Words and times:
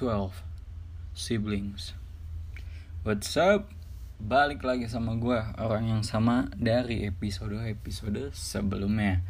12 0.00 0.32
Siblings. 1.12 1.92
What's 3.04 3.36
up? 3.36 3.68
Balik 4.16 4.64
lagi 4.64 4.88
sama 4.88 5.12
gue 5.20 5.36
Orang 5.60 5.92
yang 5.92 6.00
sama 6.00 6.48
dari 6.56 7.04
episode-episode 7.04 8.32
sebelumnya. 8.32 9.20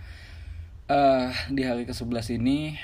Uh, 0.86 1.34
Di 1.50 1.66
hari 1.66 1.90
ke-11 1.90 2.38
ini 2.38 2.78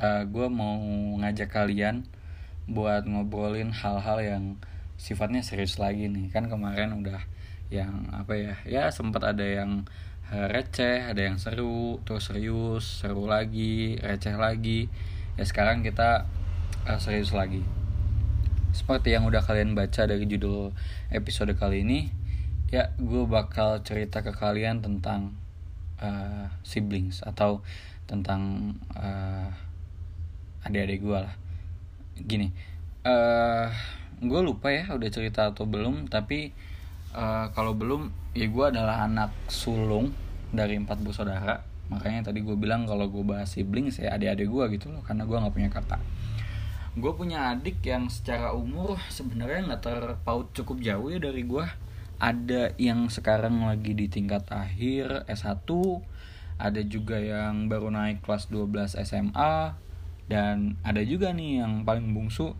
uh, 0.00 0.24
Gue 0.24 0.48
mau 0.48 0.80
ngajak 1.20 1.52
kalian 1.52 2.08
Buat 2.64 3.04
ngobrolin 3.04 3.76
hal-hal 3.76 4.24
yang 4.24 4.44
sifatnya 4.96 5.44
serius 5.44 5.76
lagi 5.76 6.08
nih. 6.08 6.32
Kan 6.32 6.48
kemarin 6.48 6.96
udah 6.96 7.20
yang 7.68 8.08
apa 8.16 8.40
ya 8.40 8.56
Ya 8.64 8.88
sempat 8.88 9.36
ada 9.36 9.44
yang 9.44 9.84
uh, 10.32 10.48
receh, 10.48 11.04
ada 11.04 11.28
yang 11.28 11.36
seru, 11.36 12.00
terus 12.08 12.32
serius, 12.32 13.04
seru 13.04 13.28
lagi, 13.28 14.00
receh 14.00 14.32
lagi. 14.32 14.88
Ya 15.36 15.44
sekarang 15.44 15.84
kita 15.84 16.39
uh, 16.90 16.98
serius 16.98 17.30
lagi. 17.30 17.62
Seperti 18.74 19.14
yang 19.14 19.26
udah 19.26 19.42
kalian 19.42 19.78
baca 19.78 20.06
dari 20.06 20.26
judul 20.26 20.74
episode 21.14 21.54
kali 21.54 21.86
ini 21.86 22.10
ya 22.70 22.94
gue 22.98 23.26
bakal 23.26 23.82
cerita 23.82 24.22
ke 24.22 24.30
kalian 24.30 24.78
tentang 24.78 25.34
uh, 25.98 26.46
siblings 26.62 27.22
atau 27.26 27.66
tentang 28.06 28.74
uh, 28.94 29.50
adik-adik 30.66 31.02
gue 31.02 31.18
lah. 31.18 31.34
Gini 32.18 32.50
uh, 33.06 33.70
gue 34.22 34.40
lupa 34.42 34.70
ya 34.70 34.90
udah 34.94 35.10
cerita 35.10 35.50
atau 35.50 35.66
belum 35.66 36.06
tapi 36.06 36.54
uh, 37.14 37.50
kalau 37.54 37.74
belum 37.74 38.10
ya 38.38 38.46
gue 38.46 38.64
adalah 38.70 39.06
anak 39.06 39.34
sulung 39.50 40.14
dari 40.50 40.78
empat 40.78 41.02
bersaudara. 41.02 41.66
Makanya 41.90 42.30
tadi 42.30 42.46
gue 42.46 42.54
bilang 42.54 42.86
kalau 42.86 43.10
gue 43.10 43.26
bahas 43.26 43.50
sibling 43.50 43.90
saya 43.90 44.14
adik-adik 44.14 44.46
gue 44.46 44.64
gitu 44.78 44.94
loh 44.94 45.02
karena 45.02 45.26
gue 45.26 45.34
nggak 45.34 45.54
punya 45.54 45.70
kakak 45.74 46.02
gue 46.98 47.12
punya 47.14 47.54
adik 47.54 47.82
yang 47.86 48.10
secara 48.10 48.50
umur 48.50 48.98
sebenarnya 49.12 49.70
nggak 49.70 49.82
terpaut 49.82 50.50
cukup 50.50 50.82
jauh 50.82 51.06
ya 51.10 51.22
dari 51.22 51.46
gue 51.46 51.66
ada 52.20 52.62
yang 52.76 53.06
sekarang 53.06 53.64
lagi 53.64 53.94
di 53.94 54.10
tingkat 54.10 54.44
akhir 54.50 55.24
S1 55.30 55.68
ada 56.60 56.80
juga 56.84 57.16
yang 57.16 57.70
baru 57.70 57.88
naik 57.94 58.26
kelas 58.26 58.50
12 58.52 58.98
SMA 59.06 59.78
dan 60.26 60.76
ada 60.82 61.00
juga 61.06 61.30
nih 61.30 61.64
yang 61.64 61.86
paling 61.86 62.10
bungsu 62.10 62.52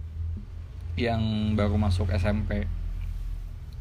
yang 0.95 1.55
baru 1.59 1.77
masuk 1.77 2.09
SMP 2.15 2.71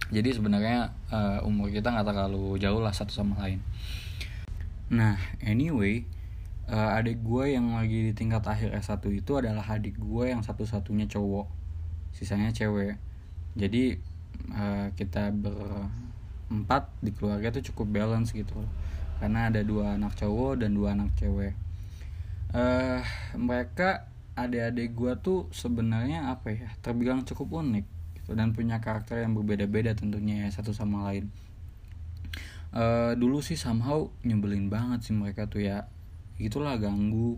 jadi 0.10 0.34
sebenarnya 0.34 0.90
uh, 1.14 1.46
umur 1.46 1.70
kita 1.70 1.94
nggak 1.94 2.10
terlalu 2.10 2.58
jauh 2.58 2.82
lah 2.82 2.90
satu 2.90 3.14
sama 3.14 3.38
lain. 3.46 3.62
Nah, 4.90 5.22
anyway, 5.46 6.02
uh, 6.70 6.98
adik 6.98 7.20
gue 7.26 7.58
yang 7.58 7.76
lagi 7.76 8.10
di 8.10 8.14
tingkat 8.14 8.46
akhir 8.46 8.72
S1 8.78 9.02
itu 9.10 9.32
adalah 9.36 9.66
adik 9.66 9.98
gue 9.98 10.26
yang 10.30 10.46
satu-satunya 10.46 11.10
cowok. 11.10 11.50
Sisanya 12.14 12.54
cewek. 12.54 12.98
Jadi 13.58 13.98
uh, 14.54 14.94
kita 14.94 15.34
berempat 15.34 16.94
di 17.02 17.12
keluarga 17.12 17.50
itu 17.50 17.74
cukup 17.74 17.92
balance 17.92 18.32
gitu 18.32 18.56
Karena 19.20 19.52
ada 19.52 19.60
dua 19.66 20.00
anak 20.00 20.16
cowok 20.16 20.64
dan 20.64 20.78
dua 20.78 20.96
anak 20.96 21.12
cewek. 21.20 21.58
Uh, 22.50 23.04
mereka 23.38 24.10
adik-adik 24.34 24.96
gue 24.96 25.14
tuh 25.20 25.40
sebenarnya 25.52 26.32
apa 26.32 26.56
ya 26.56 26.70
terbilang 26.80 27.28
cukup 27.28 27.60
unik 27.60 27.86
gitu 28.16 28.32
dan 28.34 28.56
punya 28.56 28.80
karakter 28.80 29.20
yang 29.20 29.36
berbeda-beda 29.36 29.92
tentunya 29.94 30.48
ya 30.48 30.50
satu 30.50 30.72
sama 30.72 31.12
lain 31.12 31.28
uh, 32.72 33.14
dulu 33.20 33.44
sih 33.44 33.60
somehow 33.60 34.08
nyebelin 34.24 34.72
banget 34.72 35.04
sih 35.04 35.14
mereka 35.14 35.52
tuh 35.52 35.68
ya 35.68 35.92
itulah 36.40 36.80
ganggu 36.80 37.38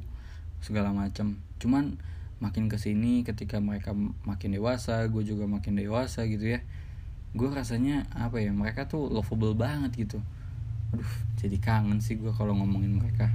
segala 0.62 0.94
macam 0.94 1.42
cuman 1.58 1.98
makin 2.42 2.70
ke 2.70 2.78
sini 2.78 3.22
ketika 3.22 3.62
mereka 3.62 3.94
makin 4.26 4.54
dewasa 4.54 5.06
gue 5.10 5.22
juga 5.22 5.46
makin 5.46 5.78
dewasa 5.78 6.26
gitu 6.26 6.58
ya 6.58 6.62
gue 7.32 7.48
rasanya 7.48 8.12
apa 8.12 8.44
ya 8.44 8.52
mereka 8.52 8.92
tuh 8.92 9.08
lovable 9.08 9.56
banget 9.56 9.96
gitu. 9.96 10.20
Aduh 10.92 11.14
jadi 11.40 11.58
kangen 11.64 12.04
sih 12.04 12.20
gue 12.20 12.32
kalau 12.36 12.52
ngomongin 12.60 13.00
mereka. 13.00 13.32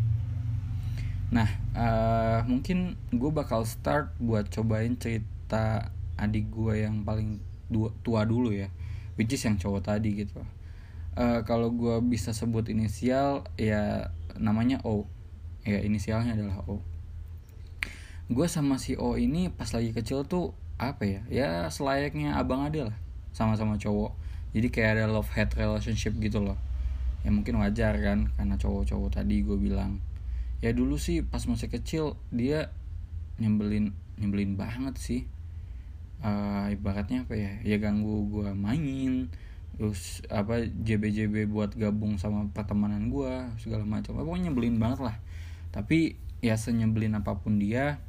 Nah 1.32 1.49
uh, 1.72 2.44
mungkin 2.44 3.00
gue 3.09 3.31
bakal 3.32 3.65
start 3.65 4.12
buat 4.21 4.53
cobain 4.53 5.00
cerita 5.00 5.88
adik 6.21 6.53
gue 6.53 6.84
yang 6.84 7.09
paling 7.09 7.41
tua 8.05 8.22
dulu 8.28 8.53
ya 8.53 8.69
which 9.16 9.32
is 9.32 9.41
yang 9.49 9.56
cowok 9.56 9.88
tadi 9.88 10.12
gitu. 10.28 10.44
Uh, 11.16 11.41
kalau 11.49 11.72
gue 11.72 11.97
bisa 12.05 12.37
sebut 12.37 12.69
inisial 12.69 13.49
ya 13.56 14.12
namanya 14.37 14.84
O 14.84 15.09
ya 15.66 15.82
inisialnya 15.82 16.38
adalah 16.38 16.62
O. 16.71 16.78
Gue 18.31 18.47
sama 18.47 18.78
si 18.78 18.94
O 18.94 19.19
ini 19.19 19.50
pas 19.50 19.66
lagi 19.75 19.91
kecil 19.91 20.22
tuh 20.27 20.54
apa 20.78 21.09
ya 21.09 21.22
ya 21.32 21.49
selayaknya 21.72 22.38
abang 22.38 22.62
ade 22.62 22.87
lah 22.87 22.97
sama-sama 23.34 23.76
cowok. 23.76 24.15
Jadi 24.55 24.72
kayak 24.72 24.91
ada 24.97 25.05
love 25.10 25.28
hate 25.34 25.59
relationship 25.59 26.16
gitu 26.22 26.41
loh. 26.41 26.56
Ya 27.26 27.34
mungkin 27.34 27.59
wajar 27.59 27.99
kan 27.99 28.31
karena 28.38 28.56
cowok-cowok 28.56 29.21
tadi 29.21 29.43
gue 29.43 29.59
bilang. 29.59 29.99
Ya 30.65 30.72
dulu 30.72 30.97
sih 30.97 31.21
pas 31.21 31.44
masih 31.44 31.69
kecil 31.69 32.16
dia 32.32 32.72
nyembelin 33.37 33.93
nyembelin 34.16 34.56
banget 34.56 34.97
sih. 34.97 35.22
Uh, 36.25 36.72
ibaratnya 36.72 37.28
apa 37.28 37.37
ya 37.37 37.60
ya 37.60 37.76
ganggu 37.76 38.25
gue 38.32 38.49
main 38.56 39.28
terus 39.76 40.25
apa 40.32 40.65
JB-JB 40.65 41.53
buat 41.53 41.76
gabung 41.76 42.16
sama 42.16 42.49
pertemanan 42.55 43.12
gue 43.12 43.32
segala 43.60 43.84
macam. 43.84 44.16
Pokoknya 44.16 44.49
nyebelin 44.49 44.81
banget 44.81 45.12
lah 45.12 45.16
tapi 45.76 46.16
ya 46.41 46.56
senyebelin 46.56 47.20
apa 47.20 47.37
pun 47.37 47.60
dia 47.60 48.00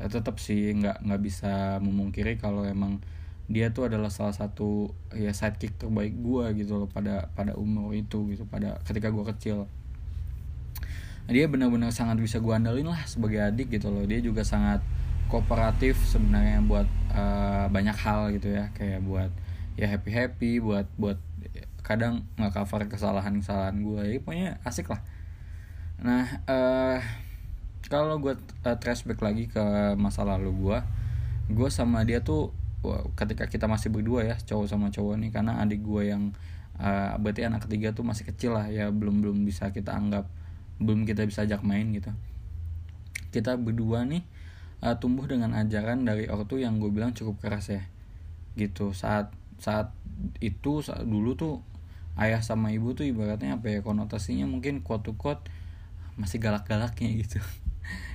eh, 0.00 0.08
tetap 0.08 0.40
sih 0.40 0.72
nggak 0.72 1.04
nggak 1.04 1.20
bisa 1.20 1.76
memungkiri 1.84 2.40
kalau 2.40 2.64
emang 2.64 3.04
dia 3.48 3.72
tuh 3.72 3.88
adalah 3.88 4.12
salah 4.12 4.32
satu 4.32 4.92
ya 5.12 5.32
sidekick 5.32 5.76
terbaik 5.80 6.16
gue 6.16 6.64
gitu 6.64 6.84
loh 6.84 6.88
pada 6.88 7.32
pada 7.32 7.56
umur 7.56 7.92
itu 7.96 8.28
gitu 8.32 8.44
pada 8.44 8.76
ketika 8.84 9.08
gue 9.08 9.24
kecil. 9.36 9.58
Dia 11.28 11.44
benar-benar 11.48 11.92
sangat 11.92 12.20
bisa 12.20 12.40
gue 12.40 12.52
andalin 12.52 12.88
lah 12.88 13.00
sebagai 13.08 13.40
adik 13.40 13.72
gitu 13.72 13.88
loh. 13.88 14.04
Dia 14.04 14.20
juga 14.20 14.44
sangat 14.44 14.84
kooperatif 15.32 15.96
sebenarnya 16.08 16.60
buat 16.64 16.88
uh, 17.12 17.72
banyak 17.72 17.96
hal 17.96 18.36
gitu 18.36 18.52
ya. 18.52 18.68
Kayak 18.76 19.00
buat 19.08 19.32
ya 19.80 19.96
happy 19.96 20.10
happy 20.12 20.52
buat 20.60 20.84
buat 21.00 21.16
kadang 21.80 22.28
nggak 22.36 22.52
cover 22.52 22.84
kesalahan 22.84 23.40
kesalahan 23.40 23.80
gue 23.80 24.02
ya 24.04 24.20
pokoknya 24.20 24.50
asik 24.60 24.92
lah 24.92 25.00
nah 25.98 26.24
uh, 26.46 26.98
kalau 27.90 28.22
gue 28.22 28.38
uh, 28.38 28.76
trace 28.78 29.02
back 29.02 29.18
lagi 29.22 29.50
ke 29.50 29.62
masa 29.98 30.22
lalu 30.22 30.54
gue 30.54 30.78
gue 31.48 31.68
sama 31.72 32.04
dia 32.04 32.20
tuh 32.20 32.52
ketika 33.18 33.50
kita 33.50 33.66
masih 33.66 33.90
berdua 33.90 34.22
ya 34.22 34.36
cowok 34.38 34.66
sama 34.70 34.94
cowok 34.94 35.18
nih 35.18 35.30
karena 35.34 35.58
adik 35.58 35.82
gue 35.82 36.14
yang 36.14 36.30
uh, 36.78 37.18
berarti 37.18 37.42
anak 37.44 37.66
ketiga 37.66 37.90
tuh 37.90 38.06
masih 38.06 38.24
kecil 38.30 38.54
lah 38.54 38.70
ya 38.70 38.88
belum 38.94 39.20
belum 39.20 39.42
bisa 39.42 39.74
kita 39.74 39.92
anggap 39.94 40.30
belum 40.78 41.04
kita 41.04 41.26
bisa 41.26 41.42
ajak 41.42 41.66
main 41.66 41.90
gitu. 41.90 42.14
Kita 43.34 43.58
berdua 43.58 44.06
nih 44.06 44.22
uh, 44.80 44.94
tumbuh 44.96 45.26
dengan 45.26 45.52
ajaran 45.58 46.06
dari 46.06 46.30
ortu 46.30 46.62
yang 46.62 46.78
gue 46.78 46.88
bilang 46.88 47.12
cukup 47.12 47.42
keras 47.42 47.74
ya 47.74 47.82
gitu. 48.54 48.94
Saat 48.94 49.34
saat 49.58 49.90
itu 50.38 50.86
saat 50.86 51.02
dulu 51.02 51.34
tuh 51.34 51.54
ayah 52.18 52.42
sama 52.42 52.70
ibu 52.70 52.94
tuh 52.94 53.06
ibaratnya 53.06 53.58
apa 53.58 53.70
ya 53.74 53.80
konotasinya 53.82 54.46
mungkin 54.46 54.82
quote 54.82 55.10
to 55.10 55.12
quote 55.18 55.42
masih 56.18 56.42
galak-galaknya 56.42 57.08
gitu. 57.24 57.40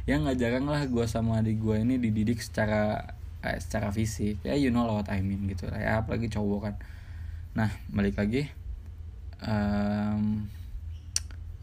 Ya 0.03 0.19
nggak 0.19 0.35
jarang 0.35 0.67
lah 0.67 0.83
gue 0.85 1.05
sama 1.07 1.39
adik 1.39 1.63
gue 1.63 1.79
ini 1.79 1.95
dididik 1.95 2.43
secara 2.43 3.15
eh, 3.41 3.57
secara 3.57 3.89
fisik. 3.89 4.37
Ya 4.43 4.53
you 4.53 4.69
know 4.69 4.85
what 4.85 5.07
I 5.07 5.23
mean 5.23 5.47
gitu 5.47 5.65
ya 5.71 6.03
apalagi 6.03 6.27
cowok 6.27 6.59
kan. 6.69 6.75
Nah 7.55 7.71
balik 7.89 8.19
lagi 8.19 8.51
um, 9.41 10.45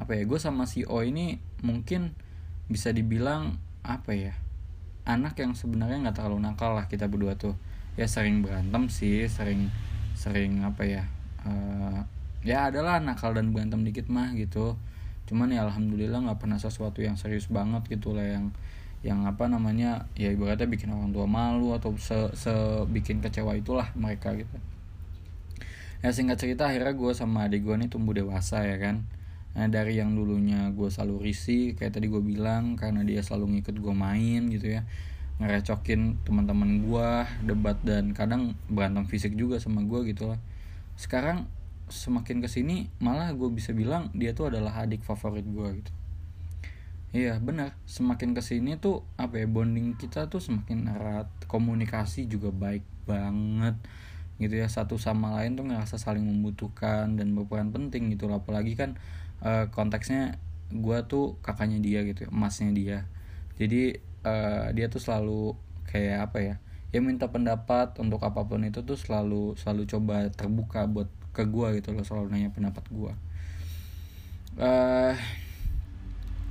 apa 0.00 0.12
ya 0.16 0.24
gue 0.24 0.40
sama 0.40 0.64
si 0.64 0.88
O 0.88 1.04
ini 1.04 1.36
mungkin 1.60 2.16
bisa 2.66 2.90
dibilang 2.96 3.60
apa 3.84 4.16
ya 4.16 4.34
anak 5.04 5.36
yang 5.36 5.52
sebenarnya 5.52 6.00
nggak 6.08 6.16
terlalu 6.16 6.40
nakal 6.40 6.74
lah 6.74 6.88
kita 6.88 7.06
berdua 7.12 7.36
tuh. 7.36 7.54
Ya 7.94 8.08
sering 8.08 8.40
berantem 8.40 8.88
sih 8.88 9.28
sering 9.28 9.68
sering 10.16 10.64
apa 10.64 10.82
ya 10.88 11.04
uh, 11.44 12.08
ya 12.40 12.72
adalah 12.72 12.98
nakal 13.04 13.36
dan 13.36 13.52
berantem 13.52 13.84
dikit 13.84 14.08
mah 14.08 14.32
gitu 14.32 14.80
cuman 15.30 15.54
ya 15.54 15.62
alhamdulillah 15.62 16.26
nggak 16.26 16.42
pernah 16.42 16.58
sesuatu 16.58 16.98
yang 16.98 17.14
serius 17.14 17.46
banget 17.46 17.86
gitu 17.86 18.10
lah 18.18 18.26
yang 18.26 18.50
yang 19.06 19.24
apa 19.24 19.46
namanya 19.46 20.10
ya 20.18 20.28
ibaratnya 20.34 20.66
bikin 20.66 20.90
orang 20.90 21.14
tua 21.14 21.24
malu 21.24 21.72
atau 21.72 21.94
se, 21.96 22.34
se 22.36 22.52
bikin 22.90 23.22
kecewa 23.22 23.54
itulah 23.54 23.88
mereka 23.94 24.34
gitu. 24.34 24.58
Ya 26.02 26.10
singkat 26.10 26.42
cerita 26.42 26.68
akhirnya 26.68 26.92
gue 26.92 27.12
sama 27.14 27.48
adik 27.48 27.64
gue 27.64 27.76
nih 27.78 27.88
tumbuh 27.88 28.12
dewasa 28.12 28.66
ya 28.66 28.76
kan. 28.76 29.06
Nah 29.56 29.70
dari 29.70 30.02
yang 30.02 30.12
dulunya 30.18 30.68
gue 30.74 30.90
selalu 30.90 31.30
risih 31.32 31.78
kayak 31.78 31.96
tadi 31.96 32.10
gue 32.10 32.20
bilang 32.20 32.76
karena 32.76 33.06
dia 33.06 33.24
selalu 33.24 33.56
ngikut 33.56 33.76
gue 33.80 33.94
main 33.94 34.42
gitu 34.52 34.68
ya 34.80 34.82
ngerecokin 35.40 36.20
teman-teman 36.28 36.84
gue 36.84 37.08
debat 37.48 37.80
dan 37.80 38.12
kadang 38.12 38.52
berantem 38.68 39.08
fisik 39.08 39.32
juga 39.32 39.56
sama 39.56 39.80
gue 39.80 40.12
gitu 40.12 40.28
lah. 40.28 40.40
Sekarang 41.00 41.48
semakin 41.90 42.40
ke 42.40 42.48
sini 42.48 42.88
malah 43.02 43.30
gue 43.34 43.50
bisa 43.52 43.74
bilang 43.76 44.08
dia 44.16 44.32
tuh 44.32 44.48
adalah 44.48 44.86
adik 44.86 45.02
favorit 45.04 45.44
gue 45.44 45.68
gitu. 45.82 45.92
Iya 47.10 47.42
benar, 47.42 47.74
semakin 47.90 48.38
ke 48.38 48.42
sini 48.42 48.78
tuh 48.78 49.02
apa 49.18 49.42
ya 49.42 49.50
bonding 49.50 49.98
kita 49.98 50.30
tuh 50.30 50.38
semakin 50.38 50.94
erat, 50.94 51.26
komunikasi 51.50 52.30
juga 52.30 52.54
baik 52.54 52.86
banget 53.02 53.74
gitu 54.38 54.54
ya. 54.54 54.70
Satu 54.70 54.94
sama 54.94 55.34
lain 55.42 55.58
tuh 55.58 55.66
ngerasa 55.66 55.98
saling 55.98 56.22
membutuhkan 56.22 57.18
dan 57.18 57.34
berperan 57.34 57.74
penting 57.74 58.14
gitu 58.14 58.30
loh. 58.30 58.38
Apalagi 58.38 58.78
kan 58.78 58.94
uh, 59.42 59.66
konteksnya 59.74 60.38
gue 60.70 60.98
tuh 61.10 61.34
kakaknya 61.42 61.82
dia 61.82 62.06
gitu 62.06 62.26
ya, 62.26 62.30
emasnya 62.30 62.70
dia. 62.70 62.98
Jadi 63.58 63.98
uh, 64.22 64.70
dia 64.70 64.86
tuh 64.86 65.02
selalu 65.02 65.58
kayak 65.90 66.30
apa 66.30 66.38
ya 66.38 66.54
ya 66.90 66.98
minta 66.98 67.30
pendapat 67.30 67.98
untuk 68.02 68.22
apa 68.26 68.42
pun 68.46 68.66
itu 68.66 68.82
tuh 68.82 68.98
selalu 68.98 69.54
selalu 69.54 69.82
coba 69.86 70.26
terbuka 70.30 70.86
buat 70.90 71.06
ke 71.30 71.46
gue 71.46 71.80
gitu 71.82 71.94
loh 71.94 72.02
selalu 72.02 72.34
nanya 72.34 72.50
pendapat 72.50 72.84
gue 72.90 73.12
uh, 74.58 75.14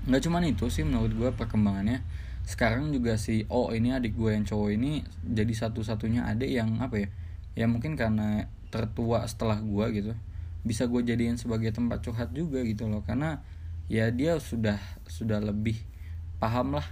cuman 0.07 0.43
itu 0.47 0.71
sih 0.71 0.81
menurut 0.81 1.13
gue 1.13 1.29
perkembangannya. 1.35 2.01
Sekarang 2.49 2.89
juga 2.89 3.19
si 3.21 3.45
oh 3.53 3.69
ini 3.69 3.93
adik 3.93 4.17
gue 4.17 4.33
yang 4.33 4.41
cowok 4.41 4.69
ini 4.73 5.05
jadi 5.21 5.53
satu-satunya 5.53 6.25
adik 6.25 6.49
yang 6.49 6.81
apa 6.81 7.05
ya 7.05 7.09
ya 7.53 7.65
mungkin 7.69 7.93
karena 7.93 8.49
tertua 8.73 9.25
setelah 9.29 9.59
gue 9.61 9.85
gitu 9.93 10.13
bisa 10.65 10.85
gue 10.89 11.01
jadiin 11.05 11.37
sebagai 11.37 11.69
tempat 11.69 12.01
curhat 12.01 12.33
juga 12.33 12.65
gitu 12.65 12.89
loh. 12.89 13.05
Karena 13.05 13.45
ya 13.85 14.09
dia 14.09 14.41
sudah 14.41 14.81
sudah 15.05 15.37
lebih 15.43 15.77
paham 16.41 16.79
lah 16.81 16.87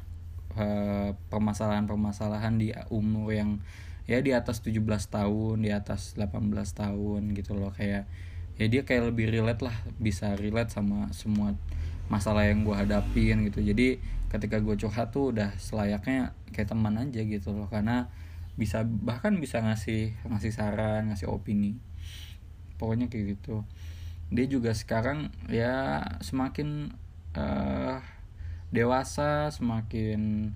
uh, 0.54 1.18
permasalahan-permasalahan 1.34 2.54
di 2.62 2.70
umur 2.94 3.34
yang 3.34 3.58
ya 4.08 4.24
di 4.24 4.32
atas 4.32 4.64
17 4.64 4.82
tahun 5.12 5.56
di 5.62 5.70
atas 5.76 6.16
18 6.16 6.56
tahun 6.72 7.22
gitu 7.36 7.54
loh. 7.54 7.76
Kayak 7.76 8.08
ya 8.58 8.66
dia 8.66 8.82
kayak 8.88 9.14
lebih 9.14 9.30
relate 9.30 9.62
lah 9.62 9.76
bisa 10.02 10.34
relate 10.34 10.74
sama 10.74 11.12
semua 11.14 11.54
masalah 12.08 12.48
yang 12.48 12.64
gue 12.64 12.74
hadapin 12.74 13.44
gitu. 13.52 13.60
Jadi 13.60 14.00
ketika 14.32 14.64
gue 14.64 14.76
curhat 14.80 15.12
tuh 15.12 15.36
udah 15.36 15.54
selayaknya 15.60 16.32
kayak 16.56 16.72
teman 16.72 16.96
aja 16.96 17.22
gitu 17.22 17.52
loh. 17.52 17.68
Karena 17.68 18.08
bisa 18.58 18.82
bahkan 18.88 19.38
bisa 19.38 19.62
ngasih 19.62 20.16
ngasih 20.26 20.52
saran 20.56 21.12
ngasih 21.12 21.28
opini. 21.28 21.76
Pokoknya 22.80 23.12
kayak 23.12 23.38
gitu. 23.38 23.68
Dia 24.32 24.48
juga 24.48 24.72
sekarang 24.72 25.36
ya 25.52 26.04
semakin 26.24 26.96
uh, 27.36 28.00
dewasa 28.72 29.52
semakin 29.52 30.52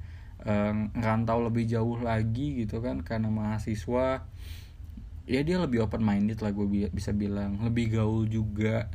ngerantau 0.97 1.45
lebih 1.45 1.69
jauh 1.69 2.01
lagi 2.01 2.65
gitu 2.65 2.81
kan 2.81 3.05
karena 3.05 3.29
mahasiswa 3.29 4.25
ya 5.29 5.39
dia 5.45 5.61
lebih 5.61 5.85
open 5.85 6.01
minded 6.01 6.41
lah 6.41 6.51
gue 6.51 6.89
bisa 6.89 7.13
bilang. 7.13 7.61
Lebih 7.61 7.97
gaul 7.97 8.25
juga 8.25 8.89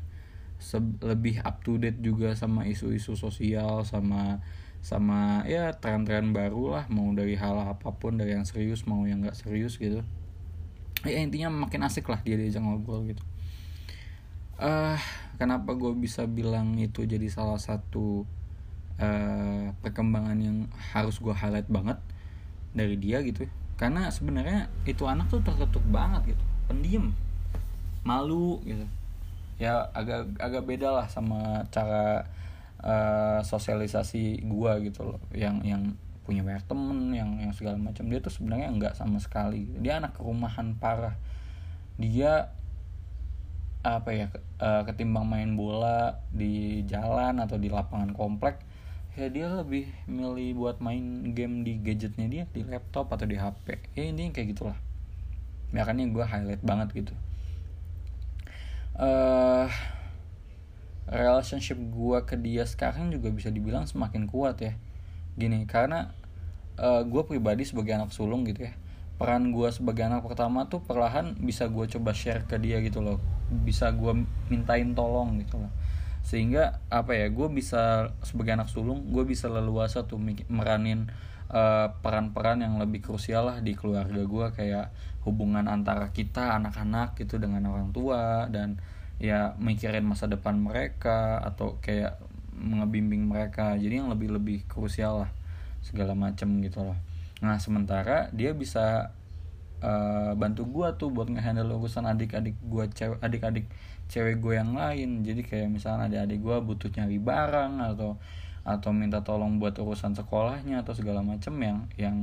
lebih 1.04 1.44
up 1.44 1.60
to 1.62 1.76
date 1.76 2.00
juga 2.00 2.32
sama 2.32 2.64
isu-isu 2.64 3.12
sosial 3.12 3.84
sama 3.84 4.40
sama 4.80 5.44
ya 5.46 5.74
tren-tren 5.78 6.34
baru 6.34 6.80
lah. 6.80 6.84
Mau 6.90 7.14
dari 7.14 7.38
hal 7.38 7.56
apa 7.62 7.94
pun 7.94 8.18
dari 8.18 8.34
yang 8.34 8.46
serius 8.46 8.84
mau 8.84 9.06
yang 9.06 9.22
nggak 9.22 9.38
serius 9.38 9.78
gitu. 9.78 10.02
Ya 11.06 11.22
intinya 11.22 11.52
makin 11.52 11.86
asik 11.86 12.10
lah 12.10 12.18
dia 12.26 12.34
diajak 12.34 12.64
ngobrol 12.64 13.06
gitu. 13.06 13.22
Uh, 14.56 14.96
kenapa 15.36 15.76
gue 15.76 15.92
bisa 15.92 16.24
bilang 16.24 16.80
itu 16.80 17.04
jadi 17.04 17.28
salah 17.28 17.60
satu 17.60 18.24
uh, 19.00 19.72
perkembangan 19.80 20.38
yang 20.40 20.68
harus 20.92 21.20
gue 21.20 21.32
highlight 21.32 21.68
banget 21.68 21.98
dari 22.76 22.96
dia 23.00 23.24
gitu. 23.24 23.48
Karena 23.76 24.08
sebenarnya 24.08 24.72
itu 24.88 25.04
anak 25.04 25.28
tuh 25.28 25.44
terketuk 25.44 25.84
banget 25.88 26.36
gitu. 26.36 26.44
Pendiam 26.68 27.12
malu 28.04 28.60
gitu. 28.64 28.84
Ya 29.56 29.88
agak 29.92 30.36
agak 30.36 30.64
beda 30.68 30.92
lah 30.92 31.06
sama 31.08 31.64
cara 31.72 32.28
uh, 32.80 33.40
sosialisasi 33.44 34.44
gua 34.48 34.80
gitu 34.80 35.04
loh. 35.04 35.20
Yang 35.32 35.56
yang 35.64 35.82
punya 36.24 36.42
banyak 36.42 36.64
temen 36.68 37.12
yang 37.12 37.36
yang 37.40 37.52
segala 37.52 37.76
macam. 37.76 38.08
Dia 38.08 38.20
tuh 38.20 38.32
sebenarnya 38.32 38.72
enggak 38.72 38.96
sama 38.96 39.20
sekali 39.20 39.68
dia 39.80 40.00
anak 40.00 40.16
rumahan 40.20 40.76
parah. 40.76 41.16
Dia 42.00 42.52
apa 43.86 44.10
ya 44.10 44.26
uh, 44.58 44.82
ketimbang 44.82 45.28
main 45.28 45.52
bola 45.54 46.18
di 46.34 46.82
jalan 46.90 47.38
atau 47.38 47.54
di 47.54 47.70
lapangan 47.70 48.16
komplek 48.16 48.58
ya 49.16 49.32
dia 49.32 49.48
lebih 49.48 49.88
milih 50.04 50.52
buat 50.60 50.76
main 50.84 51.32
game 51.32 51.64
di 51.64 51.80
gadgetnya 51.80 52.28
dia 52.28 52.44
di 52.52 52.60
laptop 52.68 53.08
atau 53.08 53.24
di 53.24 53.40
HP 53.40 53.96
ya 53.96 54.04
ini 54.12 54.28
kayak 54.28 54.52
gitulah. 54.52 54.76
Makanya 55.72 56.04
gue 56.12 56.24
highlight 56.24 56.60
banget 56.60 56.88
gitu. 56.92 57.14
Uh, 58.96 59.68
relationship 61.08 61.80
gue 61.80 62.18
ke 62.28 62.36
dia 62.36 62.68
sekarang 62.68 63.08
juga 63.08 63.32
bisa 63.32 63.48
dibilang 63.48 63.88
semakin 63.88 64.28
kuat 64.28 64.60
ya. 64.60 64.76
Gini 65.40 65.64
karena 65.64 66.12
uh, 66.76 67.00
eh, 67.00 67.02
gue 67.08 67.22
pribadi 67.24 67.64
sebagai 67.64 67.96
anak 67.96 68.12
sulung 68.12 68.44
gitu 68.44 68.68
ya 68.68 68.76
peran 69.16 69.48
gue 69.48 69.64
sebagai 69.72 70.04
anak 70.04 70.28
pertama 70.28 70.68
tuh 70.68 70.84
perlahan 70.84 71.40
bisa 71.40 71.72
gue 71.72 71.88
coba 71.88 72.12
share 72.12 72.44
ke 72.44 72.60
dia 72.60 72.84
gitu 72.84 73.00
loh. 73.00 73.16
Bisa 73.48 73.88
gue 73.96 74.12
mintain 74.52 74.92
tolong 74.92 75.40
gitu 75.40 75.56
loh 75.56 75.72
sehingga 76.26 76.82
apa 76.90 77.14
ya 77.14 77.30
gue 77.30 77.46
bisa 77.54 78.10
sebagai 78.26 78.58
anak 78.58 78.66
sulung 78.66 79.14
gue 79.14 79.22
bisa 79.22 79.46
leluasa 79.46 80.10
tuh 80.10 80.18
meranin 80.50 81.06
eh, 81.54 81.88
peran-peran 82.02 82.66
yang 82.66 82.82
lebih 82.82 82.98
krusial 83.06 83.46
lah 83.46 83.58
di 83.62 83.78
keluarga 83.78 84.26
gue 84.26 84.46
kayak 84.50 84.86
hubungan 85.26 85.66
antara 85.66 86.14
kita 86.14 86.54
anak-anak 86.62 87.18
gitu 87.18 87.42
dengan 87.42 87.66
orang 87.66 87.90
tua. 87.90 88.46
Dan 88.46 88.78
ya 89.18 89.58
mikirin 89.58 90.06
masa 90.06 90.30
depan 90.30 90.54
mereka 90.54 91.42
atau 91.42 91.82
kayak 91.82 92.22
ngebimbing 92.54 93.26
mereka. 93.26 93.74
Jadi 93.74 93.98
yang 93.98 94.08
lebih 94.08 94.38
lebih 94.38 94.62
krusial 94.70 95.26
lah 95.26 95.30
segala 95.82 96.14
macem 96.14 96.62
gitu 96.62 96.86
loh. 96.86 96.98
Nah 97.42 97.58
sementara 97.58 98.30
dia 98.30 98.54
bisa 98.54 99.10
uh, 99.82 100.32
bantu 100.38 100.68
gue 100.68 100.88
tuh 100.96 101.08
buat 101.12 101.28
ngehandle 101.28 101.76
urusan 101.76 102.06
adik-adik 102.08 102.56
gue 102.60 102.84
cewek 102.92 103.18
adik-adik 103.20 103.66
cewek 104.06 104.38
gue 104.38 104.54
yang 104.56 104.72
lain. 104.76 105.24
Jadi 105.26 105.42
kayak 105.42 105.68
misalnya 105.68 106.08
adik-adik 106.08 106.40
gue 106.40 106.56
butuh 106.62 106.88
nyari 106.92 107.18
barang 107.18 107.72
atau 107.94 108.20
atau 108.66 108.90
minta 108.90 109.22
tolong 109.22 109.62
buat 109.62 109.78
urusan 109.78 110.18
sekolahnya 110.18 110.82
atau 110.82 110.90
segala 110.90 111.22
macem 111.22 111.54
yang 111.62 111.86
yang 111.94 112.16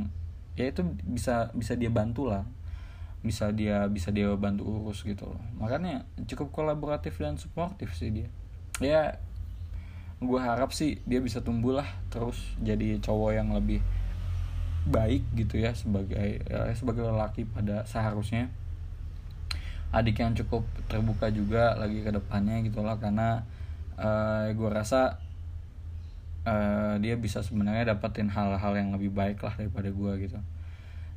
ya 0.60 0.68
itu 0.70 0.84
bisa 1.08 1.50
bisa 1.56 1.74
dia 1.76 1.92
bantu 1.92 2.30
lah. 2.32 2.46
Bisa 3.24 3.56
dia 3.56 3.88
bisa 3.88 4.12
dia 4.12 4.28
bantu 4.36 4.68
urus 4.68 5.08
gitu 5.08 5.30
loh. 5.30 5.42
Makanya 5.56 6.04
cukup 6.28 6.52
kolaboratif 6.52 7.16
dan 7.20 7.40
suportif 7.40 7.96
sih 7.96 8.12
dia. 8.12 8.28
Ya 8.84 9.24
gue 10.24 10.40
harap 10.40 10.72
sih 10.72 11.04
dia 11.04 11.20
bisa 11.20 11.44
tumbuh 11.44 11.76
lah 11.84 11.88
terus 12.08 12.40
jadi 12.64 12.98
cowok 13.04 13.32
yang 13.36 13.52
lebih 13.52 13.84
baik 14.84 15.24
gitu 15.36 15.60
ya 15.64 15.72
sebagai 15.72 16.44
ya, 16.44 16.72
sebagai 16.76 17.08
lelaki 17.08 17.48
pada 17.48 17.88
seharusnya. 17.88 18.52
Adik 19.94 20.20
yang 20.26 20.34
cukup 20.34 20.66
terbuka 20.90 21.30
juga 21.30 21.78
lagi 21.78 22.02
ke 22.02 22.10
depannya 22.10 22.66
gitulah 22.66 22.98
karena 22.98 23.46
uh, 23.96 24.50
gue 24.50 24.70
rasa 24.74 25.22
uh, 26.50 26.98
dia 26.98 27.14
bisa 27.16 27.46
sebenarnya 27.46 27.94
dapetin 27.94 28.28
hal-hal 28.28 28.74
yang 28.74 28.90
lebih 28.90 29.14
baik 29.14 29.40
lah 29.46 29.54
daripada 29.54 29.94
gue 29.94 30.12
gitu. 30.26 30.40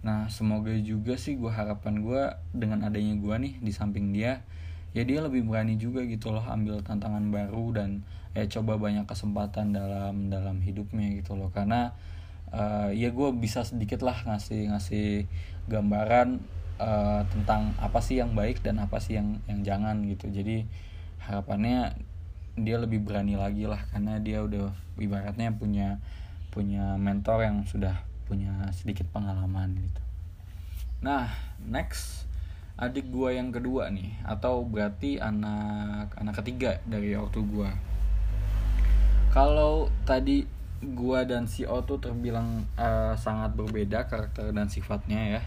Nah 0.05 0.29
semoga 0.29 0.71
juga 0.77 1.17
sih 1.17 1.41
gue 1.41 1.49
harapan 1.51 2.05
gue 2.05 2.23
dengan 2.53 2.85
adanya 2.87 3.17
gue 3.17 3.35
nih 3.49 3.55
di 3.65 3.73
samping 3.73 4.13
dia 4.13 4.45
ya 4.97 5.05
dia 5.05 5.21
lebih 5.21 5.45
berani 5.45 5.77
juga 5.77 6.05
gitu 6.09 6.33
loh 6.33 6.45
ambil 6.45 6.81
tantangan 6.81 7.29
baru 7.29 7.77
dan 7.77 8.01
ya 8.33 8.49
coba 8.49 8.81
banyak 8.81 9.05
kesempatan 9.05 9.73
dalam 9.73 10.29
dalam 10.29 10.61
hidupnya 10.61 11.17
gitu 11.17 11.33
loh. 11.37 11.49
Karena 11.49 11.97
uh, 12.53 12.91
ya 12.93 13.11
gue 13.11 13.29
bisa 13.39 13.67
sedikit 13.67 14.03
lah 14.05 14.17
ngasih 14.27 14.71
ngasih 14.75 15.27
gambaran 15.67 16.43
uh, 16.79 17.23
tentang 17.33 17.75
apa 17.81 17.99
sih 18.05 18.21
yang 18.21 18.37
baik 18.37 18.63
dan 18.63 18.79
apa 18.83 19.01
sih 19.03 19.19
yang 19.19 19.41
yang 19.51 19.65
jangan 19.65 20.05
gitu 20.07 20.31
jadi 20.31 20.67
harapannya 21.27 21.97
dia 22.57 22.81
lebih 22.81 23.05
berani 23.05 23.37
lagi 23.37 23.69
lah 23.69 23.85
karena 23.93 24.17
dia 24.17 24.41
udah 24.41 24.73
ibaratnya 24.97 25.53
punya 25.53 26.01
punya 26.49 26.97
mentor 26.97 27.45
yang 27.45 27.69
sudah 27.69 28.01
punya 28.25 28.73
sedikit 28.73 29.05
pengalaman 29.13 29.77
gitu. 29.77 30.03
Nah, 31.05 31.29
next 31.61 32.25
adik 32.81 33.13
gua 33.13 33.37
yang 33.37 33.53
kedua 33.53 33.93
nih 33.93 34.17
atau 34.25 34.65
berarti 34.65 35.21
anak 35.21 36.17
anak 36.17 36.35
ketiga 36.41 36.81
dari 36.89 37.13
ortu 37.13 37.45
gua. 37.45 37.77
Kalau 39.37 39.93
tadi 40.09 40.49
gua 40.85 41.25
dan 41.25 41.49
si 41.49 41.65
O 41.65 41.81
tuh 41.85 41.97
terbilang 41.97 42.69
uh, 42.77 43.17
sangat 43.17 43.57
berbeda 43.57 44.05
karakter 44.09 44.53
dan 44.53 44.69
sifatnya 44.69 45.41
ya. 45.41 45.43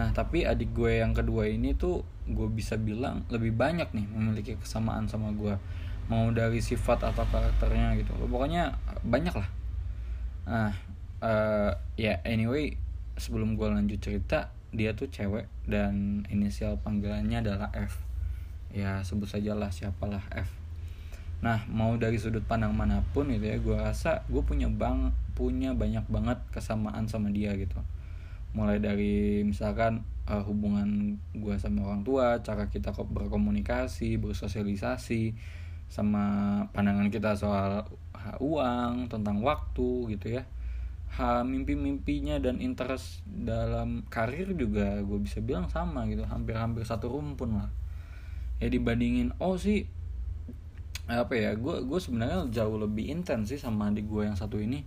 Nah, 0.00 0.12
tapi 0.16 0.48
adik 0.48 0.72
gue 0.72 1.04
yang 1.04 1.12
kedua 1.12 1.44
ini 1.44 1.76
tuh 1.76 2.00
gue 2.24 2.48
bisa 2.48 2.78
bilang 2.78 3.26
lebih 3.28 3.52
banyak 3.52 3.90
nih 3.90 4.06
memiliki 4.06 4.54
kesamaan 4.56 5.10
sama 5.10 5.34
gue 5.34 5.58
mau 6.06 6.24
dari 6.30 6.62
sifat 6.62 7.04
atau 7.04 7.26
karakternya 7.26 7.98
gitu. 8.00 8.14
Pokoknya 8.16 8.80
banyak 9.02 9.34
lah. 9.34 9.48
Nah 10.46 10.72
uh, 11.20 11.72
ya 12.00 12.16
yeah, 12.16 12.16
anyway 12.24 12.80
sebelum 13.20 13.60
gue 13.60 13.68
lanjut 13.68 14.00
cerita 14.00 14.54
dia 14.70 14.94
tuh 14.94 15.10
cewek 15.10 15.50
dan 15.66 16.24
inisial 16.30 16.78
panggilannya 16.80 17.42
adalah 17.42 17.68
F. 17.74 18.00
Ya 18.70 19.02
sebut 19.02 19.26
saja 19.26 19.58
lah 19.58 19.74
siapalah 19.74 20.22
F 20.30 20.59
nah 21.40 21.64
mau 21.72 21.96
dari 21.96 22.20
sudut 22.20 22.44
pandang 22.44 22.76
mana 22.76 23.00
pun 23.16 23.32
gitu 23.32 23.48
ya 23.48 23.56
gue 23.56 23.72
rasa 23.72 24.28
gue 24.28 24.44
punya 24.44 24.68
bang 24.68 25.08
punya 25.32 25.72
banyak 25.72 26.04
banget 26.12 26.36
kesamaan 26.52 27.08
sama 27.08 27.32
dia 27.32 27.56
gitu. 27.56 27.80
Mulai 28.52 28.76
dari 28.76 29.40
misalkan 29.40 30.04
uh, 30.28 30.44
hubungan 30.44 31.16
gue 31.32 31.54
sama 31.56 31.88
orang 31.88 32.04
tua 32.04 32.44
cara 32.44 32.68
kita 32.68 32.92
berkomunikasi 32.92 34.20
bersosialisasi 34.20 35.32
sama 35.88 36.24
pandangan 36.76 37.08
kita 37.08 37.32
soal 37.40 37.88
uang 38.36 39.08
tentang 39.08 39.40
waktu 39.40 40.12
gitu 40.12 40.36
ya. 40.36 40.44
Ha 41.16 41.42
mimpi-mimpinya 41.42 42.36
dan 42.38 42.60
interest 42.60 43.24
dalam 43.24 44.04
karir 44.12 44.52
juga 44.52 45.00
gue 45.00 45.18
bisa 45.24 45.40
bilang 45.40 45.72
sama 45.72 46.04
gitu 46.06 46.22
hampir-hampir 46.28 46.84
satu 46.84 47.08
rumpun 47.08 47.64
lah. 47.64 47.70
Ya 48.60 48.68
dibandingin 48.68 49.32
oh 49.40 49.56
sih 49.56 49.88
apa 51.10 51.34
ya 51.34 51.50
gue 51.58 51.82
gue 51.82 52.00
sebenarnya 52.00 52.46
jauh 52.54 52.78
lebih 52.78 53.10
intens 53.10 53.50
sih 53.50 53.58
sama 53.58 53.90
adik 53.90 54.06
gue 54.06 54.28
yang 54.30 54.38
satu 54.38 54.62
ini. 54.62 54.86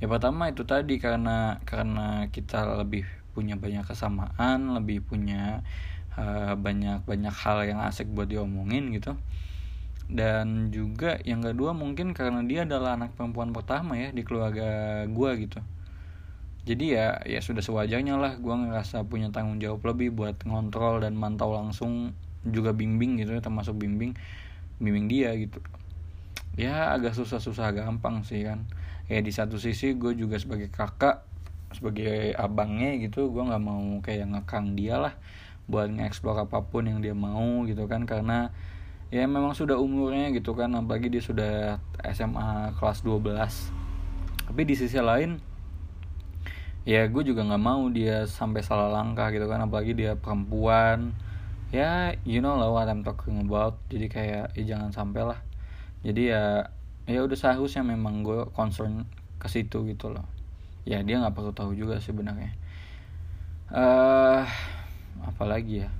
Ya 0.00 0.08
pertama 0.08 0.48
itu 0.48 0.64
tadi 0.64 0.96
karena 0.96 1.60
karena 1.68 2.32
kita 2.32 2.80
lebih 2.80 3.04
punya 3.36 3.54
banyak 3.60 3.84
kesamaan 3.84 4.72
lebih 4.74 5.04
punya 5.04 5.60
uh, 6.16 6.56
banyak 6.56 7.04
banyak 7.04 7.34
hal 7.34 7.58
yang 7.68 7.80
asik 7.84 8.08
buat 8.08 8.32
diomongin 8.32 8.90
gitu. 8.96 9.16
Dan 10.10 10.74
juga 10.74 11.22
yang 11.22 11.44
kedua 11.44 11.70
mungkin 11.76 12.16
karena 12.16 12.42
dia 12.42 12.66
adalah 12.66 12.98
anak 12.98 13.14
perempuan 13.14 13.54
pertama 13.54 13.94
ya 13.94 14.10
di 14.10 14.24
keluarga 14.24 15.04
gue 15.06 15.30
gitu. 15.46 15.60
Jadi 16.64 16.96
ya 16.96 17.20
ya 17.24 17.40
sudah 17.40 17.64
sewajarnya 17.64 18.16
lah 18.20 18.36
gue 18.36 18.54
ngerasa 18.54 19.04
punya 19.06 19.28
tanggung 19.32 19.60
jawab 19.62 19.84
lebih 19.94 20.12
buat 20.16 20.36
ngontrol 20.44 21.04
dan 21.04 21.16
mantau 21.16 21.52
langsung 21.56 22.12
juga 22.44 22.72
bimbing 22.72 23.20
gitu 23.20 23.36
ya 23.36 23.42
termasuk 23.44 23.76
bimbing 23.76 24.16
bimbing 24.80 25.06
dia 25.06 25.36
gitu. 25.36 25.60
Ya 26.58 26.90
agak 26.90 27.14
susah-susah 27.14 27.70
gampang 27.76 28.24
sih 28.26 28.42
kan. 28.42 28.66
Ya 29.06 29.20
di 29.20 29.30
satu 29.30 29.60
sisi 29.60 29.94
gue 29.94 30.16
juga 30.16 30.40
sebagai 30.40 30.72
kakak 30.72 31.22
sebagai 31.70 32.34
abangnya 32.34 32.98
gitu 32.98 33.30
gue 33.30 33.46
nggak 33.46 33.62
mau 33.62 34.02
kayak 34.02 34.26
ngekang 34.26 34.74
dia 34.74 34.98
lah 34.98 35.14
buat 35.70 35.86
ngeksplor 35.86 36.34
apa 36.34 36.66
pun 36.66 36.90
yang 36.90 36.98
dia 36.98 37.14
mau 37.14 37.62
gitu 37.68 37.86
kan. 37.86 38.08
Karena 38.08 38.50
ya 39.12 39.28
memang 39.28 39.54
sudah 39.54 39.78
umurnya 39.78 40.32
gitu 40.34 40.56
kan 40.56 40.74
apalagi 40.74 41.12
dia 41.12 41.22
sudah 41.22 41.78
SMA 42.14 42.78
kelas 42.78 43.02
12 43.02 43.26
tapi 44.50 44.62
di 44.62 44.78
sisi 44.78 44.98
lain 45.02 45.42
ya 46.86 47.06
gue 47.10 47.22
juga 47.26 47.42
nggak 47.42 47.62
mau 47.62 47.86
dia 47.90 48.26
sampai 48.26 48.64
salah 48.66 48.90
langkah 48.90 49.30
gitu 49.30 49.46
kan. 49.46 49.62
Apalagi 49.62 49.94
dia 49.94 50.16
perempuan 50.18 51.14
ya 51.70 52.18
you 52.26 52.42
know 52.42 52.58
lah 52.58 52.70
what 52.70 52.90
I'm 52.90 53.06
talking 53.06 53.38
about. 53.42 53.78
Jadi 53.90 54.06
kayak 54.10 54.58
ya 54.58 54.62
jangan 54.76 54.90
sampai 54.90 55.22
lah. 55.22 55.40
Jadi 56.02 56.34
ya 56.34 56.66
ya 57.06 57.20
udah 57.26 57.38
seharusnya 57.38 57.82
memang 57.86 58.22
gue 58.22 58.46
concern 58.54 59.06
ke 59.38 59.46
situ 59.46 59.86
gitu 59.86 60.10
loh. 60.10 60.26
Ya 60.84 61.02
dia 61.06 61.22
nggak 61.22 61.34
perlu 61.34 61.52
tahu 61.54 61.72
juga 61.74 62.02
sebenarnya. 62.02 62.54
Uh, 63.70 64.42
apalagi 65.22 65.86
ya? 65.86 65.90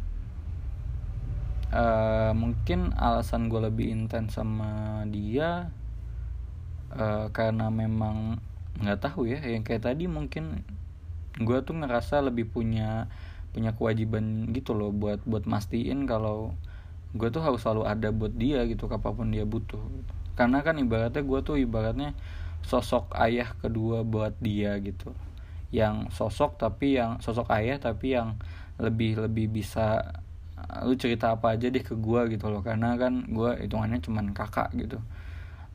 Uh, 1.70 2.34
mungkin 2.34 2.90
alasan 2.98 3.46
gue 3.46 3.62
lebih 3.62 3.94
intens 3.94 4.34
sama 4.34 5.06
dia 5.06 5.70
uh, 6.90 7.30
karena 7.30 7.70
memang 7.70 8.42
nggak 8.82 9.00
tahu 9.06 9.30
ya. 9.30 9.38
Yang 9.46 9.70
kayak 9.70 9.86
tadi 9.86 10.10
mungkin 10.10 10.66
gue 11.38 11.58
tuh 11.62 11.78
ngerasa 11.78 12.26
lebih 12.26 12.50
punya 12.50 13.06
punya 13.50 13.74
kewajiban 13.74 14.50
gitu 14.54 14.72
loh 14.78 14.94
buat 14.94 15.22
buat 15.26 15.44
mastiin 15.46 16.06
kalau 16.06 16.54
gue 17.14 17.28
tuh 17.34 17.42
harus 17.42 17.58
selalu 17.62 17.82
ada 17.90 18.08
buat 18.14 18.30
dia 18.30 18.62
gitu 18.70 18.86
kapan 18.86 19.12
pun 19.14 19.28
dia 19.34 19.42
butuh. 19.42 19.82
Gitu. 19.82 20.12
karena 20.38 20.64
kan 20.64 20.78
ibaratnya 20.80 21.20
gue 21.20 21.40
tuh 21.44 21.60
ibaratnya 21.60 22.16
sosok 22.64 23.12
ayah 23.18 23.52
kedua 23.60 24.04
buat 24.04 24.36
dia 24.40 24.76
gitu. 24.80 25.12
Yang 25.70 26.10
sosok 26.16 26.58
tapi 26.60 26.98
yang 26.98 27.20
sosok 27.22 27.48
ayah 27.54 27.76
tapi 27.78 28.16
yang 28.16 28.36
lebih 28.80 29.20
lebih 29.20 29.52
bisa 29.52 30.16
lu 30.84 30.92
cerita 30.96 31.32
apa 31.32 31.56
aja 31.56 31.68
deh 31.72 31.82
ke 31.84 31.96
gue 31.96 32.20
gitu 32.36 32.46
loh. 32.48 32.60
Karena 32.64 32.96
kan 32.96 33.26
gue 33.28 33.50
hitungannya 33.64 34.00
cuman 34.00 34.32
kakak 34.36 34.72
gitu. 34.76 35.00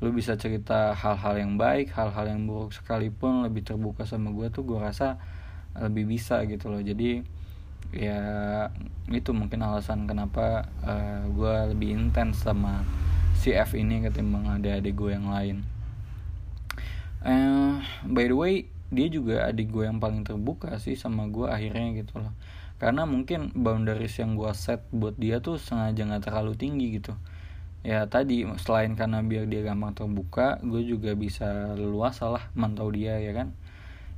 Lu 0.03 0.11
bisa 0.11 0.35
cerita 0.35 0.93
hal-hal 0.93 1.35
yang 1.39 1.53
baik 1.55 1.93
hal-hal 1.95 2.25
yang 2.27 2.45
buruk 2.45 2.75
sekalipun 2.75 3.45
lebih 3.47 3.63
terbuka 3.65 4.03
sama 4.05 4.33
gue 4.33 4.49
tuh 4.51 4.65
gue 4.67 4.77
rasa 4.77 5.17
lebih 5.77 6.09
bisa 6.09 6.43
gitu 6.45 6.69
loh. 6.69 6.81
Jadi 6.81 7.34
ya 7.93 8.21
itu 9.11 9.29
mungkin 9.35 9.61
alasan 9.61 10.09
kenapa 10.09 10.65
uh, 10.81 10.89
eh, 10.89 11.21
gue 11.29 11.53
lebih 11.75 11.89
intens 11.93 12.41
sama 12.41 12.81
si 13.37 13.53
ini 13.53 14.01
ketimbang 14.01 14.49
ada 14.49 14.81
adik 14.81 14.97
gue 14.97 15.13
yang 15.13 15.29
lain. 15.29 15.61
Uh, 17.25 17.81
by 18.05 18.25
the 18.29 18.37
way 18.37 18.55
dia 18.93 19.09
juga 19.09 19.49
adik 19.49 19.73
gue 19.73 19.85
yang 19.85 19.97
paling 19.97 20.25
terbuka 20.25 20.77
sih 20.77 20.97
sama 20.97 21.29
gue 21.29 21.45
akhirnya 21.45 22.01
gitu 22.01 22.21
loh. 22.21 22.33
Karena 22.81 23.05
mungkin 23.05 23.53
boundaries 23.53 24.17
yang 24.17 24.33
gue 24.35 24.49
set 24.57 24.81
buat 24.89 25.15
dia 25.15 25.39
tuh 25.39 25.61
sengaja 25.61 26.01
nggak 26.05 26.25
terlalu 26.25 26.57
tinggi 26.57 26.97
gitu. 26.97 27.13
Ya 27.85 28.09
tadi 28.09 28.41
selain 28.57 28.97
karena 28.97 29.21
biar 29.21 29.45
dia 29.45 29.61
gampang 29.61 29.93
terbuka 29.93 30.57
gue 30.65 30.81
juga 30.81 31.13
bisa 31.13 31.77
luas 31.77 32.17
lah 32.25 32.49
mantau 32.57 32.89
dia 32.89 33.21
ya 33.21 33.31
kan? 33.37 33.53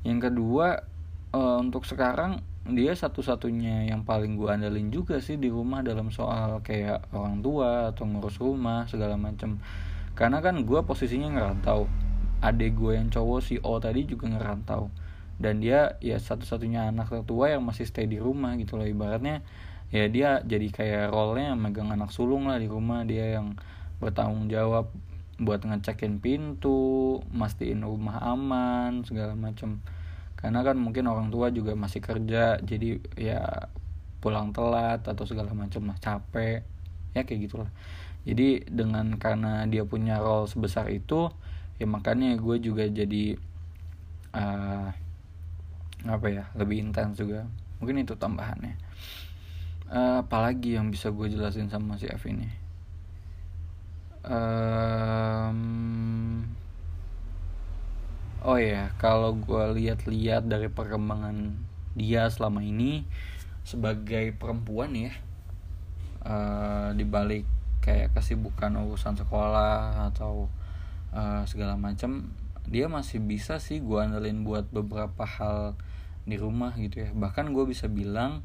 Yang 0.08 0.32
kedua 0.32 0.88
uh, 1.36 1.60
untuk 1.60 1.84
sekarang 1.84 2.40
dia 2.74 2.92
satu-satunya 2.92 3.88
yang 3.88 4.04
paling 4.04 4.36
gue 4.36 4.52
andalin 4.52 4.92
juga 4.92 5.24
sih 5.24 5.40
di 5.40 5.48
rumah 5.48 5.80
dalam 5.80 6.12
soal 6.12 6.60
kayak 6.60 7.08
orang 7.16 7.40
tua 7.40 7.96
atau 7.96 8.04
ngurus 8.04 8.44
rumah 8.44 8.84
segala 8.92 9.16
macem. 9.16 9.62
Karena 10.18 10.44
kan 10.44 10.60
gue 10.68 10.80
posisinya 10.84 11.32
ngerantau. 11.32 11.88
Adek 12.44 12.76
gue 12.76 13.00
yang 13.00 13.08
cowok 13.08 13.40
si 13.40 13.56
O 13.64 13.80
tadi 13.80 14.04
juga 14.04 14.28
ngerantau. 14.28 14.92
Dan 15.38 15.62
dia 15.62 15.96
ya 16.02 16.18
satu-satunya 16.18 16.90
anak 16.90 17.14
tertua 17.14 17.54
yang 17.54 17.64
masih 17.64 17.86
stay 17.86 18.10
di 18.10 18.18
rumah 18.18 18.58
gitu 18.58 18.76
loh. 18.76 18.86
Ibaratnya 18.90 19.46
ya 19.88 20.10
dia 20.12 20.44
jadi 20.44 20.68
kayak 20.68 21.06
role-nya 21.14 21.56
megang 21.56 21.94
anak 21.94 22.12
sulung 22.12 22.50
lah 22.50 22.58
di 22.60 22.68
rumah. 22.68 23.06
Dia 23.06 23.40
yang 23.40 23.56
bertanggung 24.02 24.50
jawab 24.50 24.92
buat 25.38 25.62
ngecekin 25.62 26.18
pintu, 26.18 27.22
mastiin 27.30 27.86
rumah 27.86 28.18
aman 28.26 29.06
segala 29.06 29.38
macam. 29.38 29.80
Karena 30.38 30.62
kan 30.62 30.78
mungkin 30.78 31.10
orang 31.10 31.34
tua 31.34 31.50
juga 31.50 31.74
masih 31.74 32.00
kerja, 32.00 32.62
jadi 32.62 33.02
ya 33.18 33.74
pulang 34.22 34.54
telat 34.54 35.02
atau 35.02 35.26
segala 35.26 35.52
macam 35.58 35.90
lah 35.90 35.98
capek. 35.98 36.62
Ya 37.18 37.26
kayak 37.26 37.50
gitulah. 37.50 37.70
Jadi 38.28 38.68
dengan 38.70 39.18
karena 39.18 39.66
dia 39.66 39.82
punya 39.88 40.22
role 40.22 40.46
sebesar 40.46 40.94
itu, 40.94 41.32
ya 41.82 41.90
makanya 41.90 42.38
gue 42.38 42.58
juga 42.62 42.86
jadi 42.86 43.40
uh, 44.36 44.90
apa 46.06 46.28
ya 46.30 46.46
lebih 46.54 46.86
intens 46.86 47.18
juga. 47.18 47.50
Mungkin 47.82 48.06
itu 48.06 48.14
tambahannya. 48.14 48.78
Uh, 49.88 50.20
apalagi 50.22 50.76
yang 50.76 50.92
bisa 50.92 51.10
gue 51.10 51.32
jelasin 51.32 51.72
sama 51.72 51.96
si 51.96 52.12
F 52.12 52.28
ini? 52.28 52.52
Um, 54.28 55.56
oh 58.44 58.60
ya 58.60 58.94
kalau 59.02 59.34
gue 59.38 59.64
lihat-lihat 59.82 60.46
dari 60.46 60.70
perkembangan 60.70 61.58
dia 61.98 62.30
selama 62.30 62.62
ini 62.62 63.08
sebagai 63.66 64.36
perempuan 64.38 64.94
ya 64.94 65.14
uh, 66.28 66.94
dibalik 66.94 67.48
kayak 67.82 68.12
kesibukan 68.14 68.76
urusan 68.84 69.16
sekolah 69.16 70.12
atau 70.12 70.52
uh, 71.16 71.48
segala 71.48 71.80
macam 71.80 72.30
dia 72.68 72.92
masih 72.92 73.24
bisa 73.24 73.64
sih 73.64 73.80
gue 73.80 73.96
andelin 73.96 74.44
buat 74.44 74.68
beberapa 74.76 75.24
hal 75.24 75.80
di 76.28 76.36
rumah 76.36 76.76
gitu 76.76 77.08
ya. 77.08 77.10
Bahkan 77.16 77.56
gue 77.56 77.64
bisa 77.64 77.88
bilang 77.88 78.44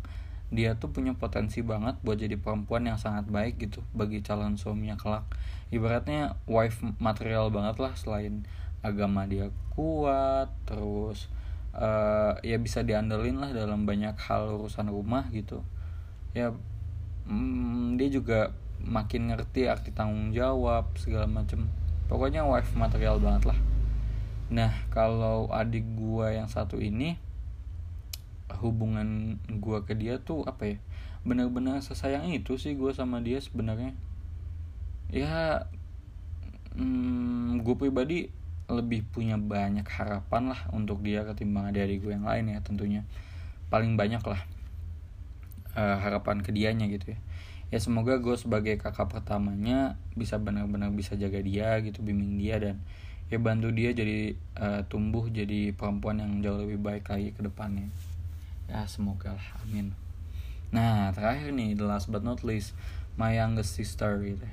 dia 0.55 0.79
tuh 0.79 0.95
punya 0.95 1.19
potensi 1.19 1.65
banget 1.65 1.99
buat 2.07 2.21
jadi 2.23 2.39
perempuan 2.39 2.87
yang 2.87 3.01
sangat 3.03 3.27
baik 3.27 3.59
gitu 3.59 3.83
bagi 3.91 4.23
calon 4.23 4.55
suaminya 4.55 4.95
kelak. 4.95 5.27
Ibaratnya 5.75 6.39
wife 6.47 6.79
material 7.03 7.51
banget 7.51 7.83
lah 7.83 7.93
selain 7.99 8.47
agama 8.83 9.25
dia 9.31 9.49
kuat 9.73 10.51
terus 10.69 11.31
uh, 11.73 12.37
ya 12.45 12.59
bisa 12.61 12.85
diandelin 12.85 13.41
lah 13.41 13.55
dalam 13.55 13.89
banyak 13.89 14.15
hal 14.19 14.61
urusan 14.61 14.93
rumah 14.93 15.31
gitu. 15.33 15.65
Ya 16.37 16.53
mm, 17.31 17.97
dia 17.97 18.09
juga 18.13 18.53
makin 18.83 19.31
ngerti 19.31 19.71
arti 19.71 19.95
tanggung 19.95 20.35
jawab 20.35 20.93
segala 20.99 21.25
macem. 21.31 21.71
Pokoknya 22.11 22.45
wife 22.45 22.75
material 22.77 23.23
banget 23.23 23.55
lah. 23.55 23.59
Nah 24.53 24.73
kalau 24.93 25.49
adik 25.49 25.87
gua 25.97 26.35
yang 26.35 26.51
satu 26.51 26.77
ini 26.77 27.17
hubungan 28.61 29.41
gue 29.49 29.79
ke 29.89 29.97
dia 29.97 30.21
tuh 30.21 30.45
apa 30.45 30.77
ya? 30.77 30.77
Benar-benar 31.25 31.81
sesayang 31.81 32.29
itu 32.35 32.61
sih 32.61 32.77
gue 32.77 32.93
sama 32.93 33.25
dia 33.25 33.41
sebenarnya. 33.41 33.97
Ya 35.09 35.65
hmm, 36.77 37.65
gue 37.65 37.75
pribadi 37.81 38.29
lebih 38.73 39.05
punya 39.09 39.37
banyak 39.37 39.85
harapan 39.85 40.57
lah 40.57 40.61
untuk 40.73 41.05
dia 41.05 41.23
ketimbang 41.23 41.69
adik-adik 41.69 42.03
gue 42.03 42.13
yang 42.17 42.27
lain 42.27 42.57
ya 42.57 42.59
tentunya. 42.65 43.03
Paling 43.69 43.95
banyak 43.95 44.25
lah 44.25 44.41
uh, 45.77 45.97
harapan 46.01 46.41
ke 46.41 46.51
dianya 46.51 46.89
gitu 46.89 47.13
ya. 47.13 47.19
Ya 47.73 47.79
semoga 47.81 48.21
gue 48.21 48.37
sebagai 48.37 48.77
kakak 48.77 49.09
pertamanya 49.09 49.97
bisa 50.13 50.37
benar-benar 50.37 50.93
bisa 50.93 51.17
jaga 51.17 51.41
dia 51.41 51.81
gitu 51.81 52.05
bimbing 52.05 52.37
dia 52.37 52.61
dan 52.61 52.85
ya 53.33 53.41
bantu 53.41 53.73
dia 53.73 53.97
jadi 53.97 54.37
uh, 54.61 54.85
tumbuh 54.93 55.25
jadi 55.33 55.73
perempuan 55.73 56.21
yang 56.21 56.45
jauh 56.45 56.61
lebih 56.61 56.81
baik 56.81 57.09
lagi 57.09 57.33
ke 57.33 57.41
depannya. 57.41 57.89
Ya 58.69 58.85
semoga 58.85 59.33
lah 59.37 59.49
amin. 59.65 59.97
Nah 60.73 61.13
terakhir 61.17 61.53
nih 61.53 61.77
the 61.77 61.85
last 61.89 62.13
but 62.13 62.21
not 62.21 62.45
least 62.45 62.77
my 63.17 63.33
youngest 63.37 63.77
sister 63.77 64.21
gitu 64.25 64.49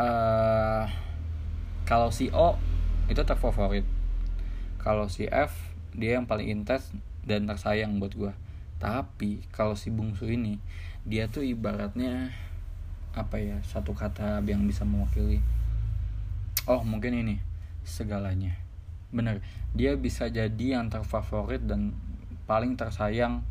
uh, 0.00 0.84
kalau 1.90 2.14
si 2.14 2.30
O 2.30 2.54
itu 3.10 3.18
terfavorit. 3.26 3.82
Kalau 4.78 5.10
si 5.10 5.26
F 5.26 5.74
dia 5.90 6.22
yang 6.22 6.30
paling 6.30 6.46
intens 6.46 6.94
dan 7.26 7.50
tersayang 7.50 7.98
buat 7.98 8.14
gue 8.14 8.30
tapi 8.78 9.42
kalau 9.50 9.74
si 9.74 9.90
bungsu 9.90 10.30
ini 10.30 10.62
dia 11.02 11.26
tuh 11.26 11.42
ibaratnya 11.42 12.30
apa 13.10 13.42
ya 13.42 13.58
satu 13.66 13.90
kata 13.90 14.38
yang 14.46 14.70
bisa 14.70 14.86
mewakili. 14.86 15.42
Oh 16.70 16.86
mungkin 16.86 17.18
ini 17.18 17.42
segalanya. 17.82 18.54
Bener 19.10 19.42
dia 19.74 19.98
bisa 19.98 20.30
jadi 20.30 20.78
yang 20.78 20.94
terfavorit 20.94 21.66
dan 21.66 21.90
paling 22.46 22.78
tersayang 22.78 23.42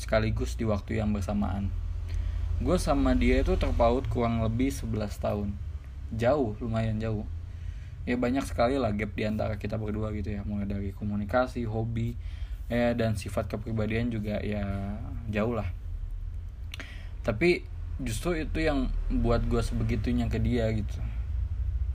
sekaligus 0.00 0.56
di 0.56 0.64
waktu 0.64 0.96
yang 0.96 1.12
bersamaan. 1.12 1.68
Gue 2.56 2.80
sama 2.80 3.12
dia 3.12 3.44
itu 3.44 3.52
terpaut 3.60 4.08
kurang 4.08 4.40
lebih 4.40 4.72
11 4.72 5.12
tahun. 5.20 5.52
Jauh 6.16 6.56
lumayan 6.58 6.96
jauh 6.96 7.28
ya 8.08 8.16
banyak 8.16 8.44
sekali 8.48 8.80
lah 8.80 8.92
gap 8.96 9.12
di 9.12 9.24
antara 9.28 9.60
kita 9.60 9.76
berdua 9.76 10.12
gitu 10.16 10.32
ya. 10.32 10.40
Mulai 10.44 10.66
dari 10.66 10.90
komunikasi 10.96 11.64
hobi 11.68 12.16
ya 12.70 12.94
dan 12.94 13.18
sifat 13.18 13.50
kepribadian 13.50 14.08
juga 14.08 14.38
ya 14.40 14.96
jauh 15.28 15.54
lah. 15.54 15.68
Tapi 17.20 17.66
justru 18.00 18.40
itu 18.40 18.64
yang 18.64 18.88
buat 19.12 19.44
gue 19.44 19.60
sebegitunya 19.60 20.30
ke 20.30 20.40
dia 20.40 20.70
gitu. 20.72 20.96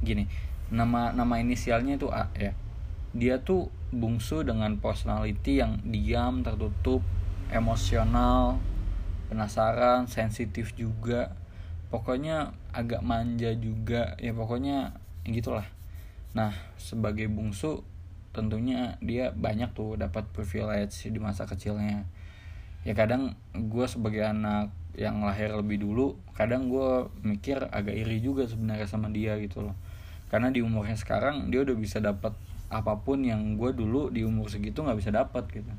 Gini 0.05 0.29
nama 0.69 1.13
nama 1.13 1.37
inisialnya 1.41 1.97
itu 1.97 2.09
A 2.09 2.29
ya. 2.37 2.53
Dia 3.15 3.39
tuh 3.39 3.71
bungsu 3.95 4.43
dengan 4.43 4.75
personality 4.83 5.63
yang 5.63 5.79
diam 5.87 6.43
tertutup 6.43 6.99
emosional 7.49 8.59
penasaran 9.31 10.05
sensitif 10.11 10.75
juga. 10.75 11.33
Pokoknya 11.89 12.51
agak 12.75 13.01
manja 13.01 13.55
juga. 13.55 14.19
Ya 14.19 14.35
pokoknya 14.35 14.99
gitulah 15.25 15.65
nah 16.35 16.51
sebagai 16.75 17.31
bungsu 17.31 17.87
tentunya 18.35 18.99
dia 18.99 19.31
banyak 19.31 19.71
tuh 19.71 19.95
dapat 19.95 20.27
privilege 20.35 21.07
di 21.07 21.15
masa 21.23 21.47
kecilnya. 21.47 22.03
Ya 22.83 22.91
kadang 22.91 23.39
gue 23.55 23.87
sebagai 23.87 24.27
anak 24.27 24.75
yang 24.99 25.23
lahir 25.23 25.55
lebih 25.55 25.79
dulu 25.79 26.19
kadang 26.35 26.67
gue 26.67 27.07
mikir 27.23 27.63
agak 27.71 27.95
iri 27.95 28.19
juga 28.19 28.43
sebenarnya 28.45 28.85
sama 28.91 29.07
dia 29.07 29.39
gitu 29.39 29.63
loh. 29.63 29.75
Karena 30.27 30.51
di 30.51 30.59
umurnya 30.59 30.99
sekarang 30.99 31.47
dia 31.47 31.63
udah 31.63 31.75
bisa 31.79 32.03
dapat 32.03 32.35
apa 32.67 32.99
pun 32.99 33.23
yang 33.23 33.55
gue 33.55 33.71
dulu 33.71 34.11
di 34.11 34.27
umur 34.27 34.51
segitu 34.51 34.83
nggak 34.83 34.99
bisa 34.99 35.15
dapat 35.15 35.47
gitu. 35.55 35.71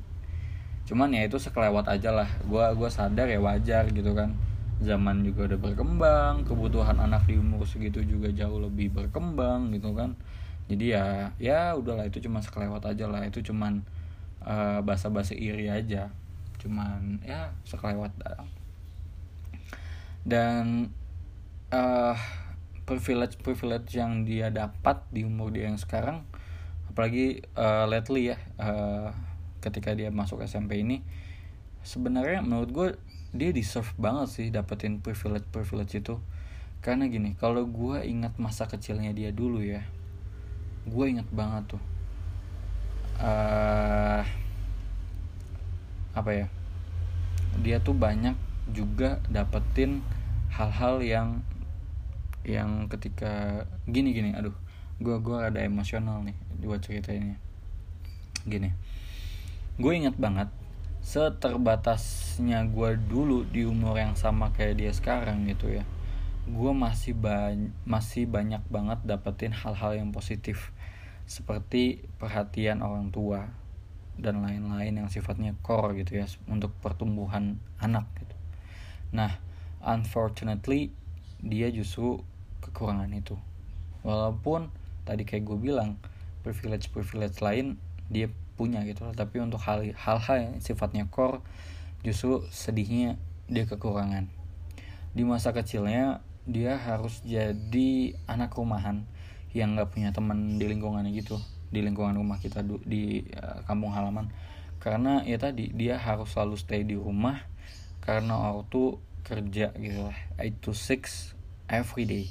Cuman 0.89 1.13
ya 1.13 1.29
itu 1.29 1.37
sekelewat 1.37 1.85
aja 1.93 2.09
lah. 2.09 2.29
Gue 2.47 2.63
gua 2.73 2.89
sadar 2.89 3.29
ya 3.29 3.37
wajar 3.37 3.85
gitu 3.93 4.17
kan. 4.17 4.33
Zaman 4.81 5.21
juga 5.21 5.53
udah 5.53 5.59
berkembang 5.61 6.33
kebutuhan 6.41 6.97
anak 6.97 7.29
di 7.29 7.37
umur 7.37 7.69
segitu 7.69 8.01
juga 8.01 8.33
jauh 8.33 8.57
lebih 8.57 8.93
berkembang 8.93 9.73
gitu 9.77 9.93
kan 9.93 10.17
jadi 10.67 10.85
ya 10.99 11.05
ya 11.39 11.59
udahlah 11.79 12.11
itu 12.11 12.19
cuma 12.19 12.43
sekelewat 12.43 12.83
aja 12.83 13.07
lah. 13.07 13.23
Itu 13.23 13.39
cuman 13.39 13.87
uh, 14.43 14.83
basa-basi 14.83 15.39
iri 15.39 15.71
aja. 15.71 16.11
Cuman 16.59 17.23
ya 17.23 17.55
sekelewat. 17.63 18.11
Dan 20.27 20.91
uh, 21.71 22.15
privilege 22.83 23.39
privilege 23.39 23.95
yang 23.95 24.27
dia 24.27 24.51
dapat 24.51 25.07
di 25.11 25.23
umur 25.23 25.51
dia 25.51 25.71
yang 25.71 25.79
sekarang 25.79 26.23
apalagi 26.87 27.43
uh, 27.59 27.83
lately 27.83 28.31
ya 28.31 28.39
uh, 28.59 29.11
ketika 29.59 29.91
dia 29.91 30.07
masuk 30.07 30.39
SMP 30.47 30.83
ini 30.83 31.03
sebenarnya 31.83 32.43
menurut 32.43 32.69
gue 32.71 32.87
dia 33.35 33.51
deserve 33.51 33.91
banget 33.99 34.27
sih 34.31 34.47
dapetin 34.51 34.99
privilege 34.99 35.47
privilege 35.47 35.95
itu. 35.95 36.19
Karena 36.83 37.07
gini 37.07 37.39
kalau 37.39 37.63
gue 37.63 38.03
ingat 38.03 38.35
masa 38.35 38.67
kecilnya 38.67 39.15
dia 39.15 39.31
dulu 39.31 39.63
ya 39.63 39.87
gue 40.87 41.05
inget 41.07 41.27
banget 41.29 41.75
tuh. 41.75 41.83
Uh, 43.19 44.23
apa 46.15 46.31
ya? 46.33 46.47
Dia 47.61 47.77
tuh 47.83 47.93
banyak 47.93 48.35
juga 48.71 49.19
dapetin 49.27 50.01
hal-hal 50.51 51.03
yang 51.03 51.29
yang 52.47 52.87
ketika 52.87 53.67
gini 53.91 54.15
gini 54.15 54.31
aduh 54.31 54.55
gue 55.03 55.15
gue 55.19 55.35
ada 55.35 55.59
emosional 55.59 56.23
nih 56.23 56.37
cerita 56.79 57.11
ini. 57.11 57.35
Gini 58.47 58.71
gue 59.77 59.93
inget 59.93 60.17
banget 60.17 60.49
seterbatasnya 61.05 62.65
gue 62.65 62.97
dulu 62.97 63.45
di 63.45 63.61
umur 63.61 63.93
yang 64.01 64.17
sama 64.17 64.49
kayak 64.49 64.81
dia 64.81 64.91
sekarang 64.91 65.45
gitu 65.45 65.69
ya 65.69 65.85
gue 66.47 66.71
masih 66.71 67.11
ba 67.11 67.51
masih 67.83 68.23
banyak 68.23 68.63
banget 68.71 69.03
dapetin 69.03 69.51
hal-hal 69.51 69.99
yang 69.99 70.15
positif 70.15 70.71
seperti 71.27 72.07
perhatian 72.23 72.79
orang 72.79 73.11
tua 73.11 73.51
dan 74.15 74.39
lain-lain 74.39 75.03
yang 75.03 75.09
sifatnya 75.11 75.53
core 75.59 75.99
gitu 76.01 76.23
ya 76.23 76.25
untuk 76.47 76.71
pertumbuhan 76.79 77.59
anak 77.83 78.07
gitu. 78.17 78.35
Nah, 79.11 79.37
unfortunately 79.83 80.95
dia 81.43 81.67
justru 81.69 82.23
kekurangan 82.63 83.11
itu. 83.11 83.35
Walaupun 84.07 84.71
tadi 85.03 85.27
kayak 85.27 85.43
gue 85.45 85.57
bilang 85.59 85.99
privilege-privilege 86.47 87.43
lain 87.43 87.75
dia 88.07 88.31
punya 88.55 88.81
gitu 88.87 89.05
tapi 89.13 89.43
untuk 89.43 89.61
hal-hal 89.61 90.35
yang 90.39 90.57
sifatnya 90.63 91.05
core 91.11 91.43
justru 92.07 92.47
sedihnya 92.49 93.19
dia 93.51 93.67
kekurangan. 93.67 94.31
Di 95.11 95.27
masa 95.27 95.51
kecilnya 95.51 96.23
dia 96.47 96.79
harus 96.79 97.19
jadi 97.27 98.15
anak 98.23 98.55
rumahan 98.55 99.03
yang 99.51 99.75
nggak 99.75 99.91
punya 99.91 100.09
teman 100.15 100.55
di 100.55 100.65
lingkungannya 100.65 101.11
gitu 101.11 101.35
di 101.67 101.83
lingkungan 101.83 102.15
rumah 102.15 102.39
kita 102.39 102.63
di 102.63 103.27
uh, 103.35 103.63
kampung 103.67 103.91
halaman. 103.91 104.31
Karena 104.79 105.19
ya 105.27 105.35
tadi 105.35 105.75
dia 105.75 105.99
harus 105.99 106.31
selalu 106.31 106.55
stay 106.55 106.87
di 106.87 106.95
rumah 106.95 107.43
karena 107.99 108.39
ortu 108.39 109.03
kerja 109.27 109.75
gitu 109.75 110.07
lah 110.07 110.17
8 110.39 110.63
to 110.63 110.71
6 110.71 111.35
every 111.67 112.07
day. 112.07 112.25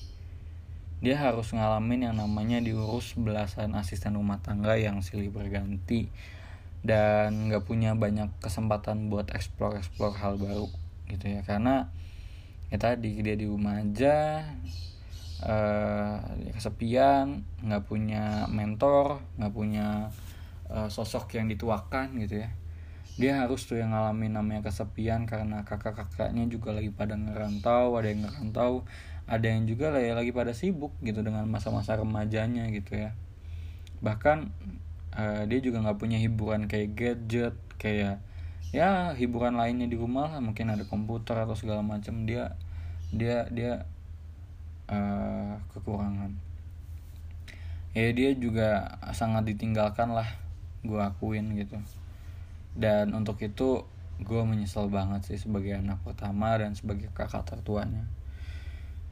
Dia 1.05 1.21
harus 1.21 1.53
ngalamin 1.53 2.09
yang 2.09 2.17
namanya 2.17 2.57
diurus 2.65 3.13
belasan 3.21 3.77
asisten 3.77 4.17
rumah 4.17 4.41
tangga 4.41 4.81
yang 4.81 5.05
silih 5.05 5.29
berganti 5.29 6.09
dan 6.81 7.53
nggak 7.53 7.69
punya 7.69 7.93
banyak 7.93 8.33
kesempatan 8.41 9.13
buat 9.13 9.29
explore 9.37 9.77
explore 9.77 10.17
hal 10.17 10.41
baru 10.41 10.73
gitu 11.13 11.29
ya. 11.29 11.45
Karena 11.45 11.93
ya 12.67 12.77
tadi 12.83 13.23
dia 13.23 13.39
di 13.39 13.47
rumah 13.47 13.79
aja 13.79 14.43
uh, 15.43 16.19
kesepian 16.51 17.47
nggak 17.63 17.85
punya 17.87 18.51
mentor 18.51 19.23
nggak 19.39 19.55
punya 19.55 20.11
uh, 20.71 20.89
sosok 20.91 21.37
yang 21.39 21.47
dituakan 21.51 22.17
gitu 22.23 22.47
ya. 22.47 22.51
Dia 23.17 23.41
harus 23.41 23.65
tuh 23.65 23.81
yang 23.81 23.97
ngalamin 23.97 24.37
namanya 24.37 24.69
kesepian 24.69 25.25
karena 25.25 25.65
kakak-kakaknya 25.65 26.45
juga 26.53 26.77
lagi 26.77 26.93
pada 26.93 27.17
ngerantau 27.17 27.97
ada 27.97 28.13
yang 28.13 28.29
ngerantau 28.29 28.85
ada 29.25 29.47
yang 29.49 29.65
juga 29.65 29.89
ya 29.97 30.13
lagi 30.13 30.37
pada 30.37 30.53
sibuk 30.53 30.93
gitu 31.01 31.25
dengan 31.25 31.49
masa-masa 31.49 31.97
remajanya 31.97 32.69
gitu 32.69 33.09
ya. 33.09 33.17
Bahkan 34.05 34.39
uh, 35.17 35.43
dia 35.49 35.59
juga 35.65 35.81
nggak 35.81 35.97
punya 35.97 36.21
hiburan 36.21 36.69
kayak 36.69 36.93
gadget 36.93 37.57
kayak 37.81 38.21
ya 38.75 39.15
hiburan 39.15 39.55
lainnya 39.55 39.87
di 39.87 39.95
rumah 39.95 40.27
lah 40.27 40.43
mungkin 40.43 40.75
ada 40.75 40.83
komputer 40.83 41.47
atau 41.47 41.55
segala 41.55 41.87
macam 41.87 42.27
dia 42.27 42.59
dia 43.15 43.47
dia 43.55 43.87
uh, 44.91 45.55
kekurangan. 45.71 46.35
Ya 47.97 48.13
dia 48.13 48.37
juga 48.37 48.99
sangat 49.17 49.49
ditinggalkan 49.49 50.13
lah 50.13 50.27
gue 50.85 50.99
akuin 50.99 51.57
gitu. 51.57 51.79
Dan 52.77 53.17
untuk 53.17 53.41
itu 53.41 53.87
gue 54.21 54.43
menyesal 54.45 54.89
banget 54.89 55.25
sih 55.29 55.39
sebagai 55.41 55.77
anak 55.77 56.01
pertama 56.05 56.59
dan 56.61 56.75
sebagai 56.75 57.09
kakak 57.15 57.47
tertuanya. 57.47 58.05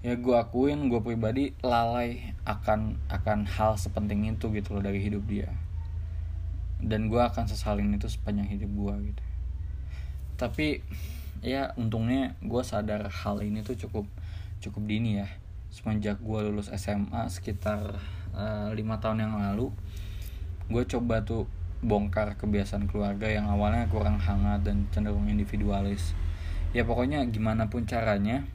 Ya 0.04 0.20
gue 0.20 0.36
akuin 0.36 0.92
gue 0.92 1.00
pribadi 1.00 1.56
lalai 1.64 2.36
akan 2.44 3.00
akan 3.08 3.48
hal 3.48 3.80
sepenting 3.80 4.28
itu 4.28 4.52
gitu 4.52 4.76
loh 4.76 4.84
dari 4.84 5.00
hidup 5.00 5.24
dia. 5.24 5.48
Dan 6.84 7.08
gue 7.08 7.22
akan 7.22 7.48
sesalin 7.48 7.96
itu 7.96 8.10
sepanjang 8.10 8.50
hidup 8.50 8.68
gue 8.68 9.14
gitu 9.14 9.24
tapi 10.34 10.82
ya 11.44 11.76
untungnya 11.76 12.34
gue 12.40 12.62
sadar 12.64 13.06
hal 13.12 13.44
ini 13.44 13.60
tuh 13.60 13.76
cukup 13.76 14.08
cukup 14.64 14.82
dini 14.88 15.20
ya. 15.20 15.28
Semenjak 15.68 16.22
gue 16.22 16.40
lulus 16.48 16.70
SMA 16.72 17.26
sekitar 17.28 17.98
eh, 18.32 18.68
lima 18.72 18.96
uh, 18.96 19.00
tahun 19.02 19.26
yang 19.26 19.34
lalu 19.36 19.74
gue 20.70 20.84
coba 20.88 21.20
tuh 21.26 21.44
bongkar 21.84 22.40
kebiasaan 22.40 22.88
keluarga 22.88 23.28
yang 23.28 23.44
awalnya 23.44 23.84
kurang 23.92 24.16
hangat 24.16 24.64
dan 24.64 24.88
cenderung 24.88 25.28
individualis. 25.28 26.16
Ya 26.72 26.88
pokoknya 26.88 27.22
gimana 27.28 27.68
pun 27.68 27.84
caranya 27.84 28.48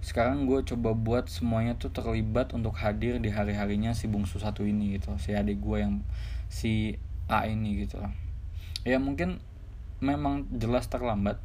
sekarang 0.00 0.48
gue 0.48 0.64
coba 0.64 0.96
buat 0.96 1.28
semuanya 1.28 1.76
tuh 1.76 1.92
terlibat 1.92 2.56
untuk 2.56 2.72
hadir 2.80 3.20
di 3.20 3.28
hari 3.28 3.52
harinya 3.52 3.92
si 3.92 4.08
bungsu 4.08 4.40
satu 4.40 4.64
ini 4.64 4.96
gitu 4.96 5.12
si 5.20 5.36
adik 5.36 5.60
gue 5.60 5.84
yang 5.84 6.00
si 6.48 6.96
A 7.28 7.44
ini 7.44 7.84
gitu. 7.84 8.00
Ya 8.88 8.96
mungkin 8.96 9.44
memang 10.00 10.48
jelas 10.52 10.88
terlambat. 10.88 11.38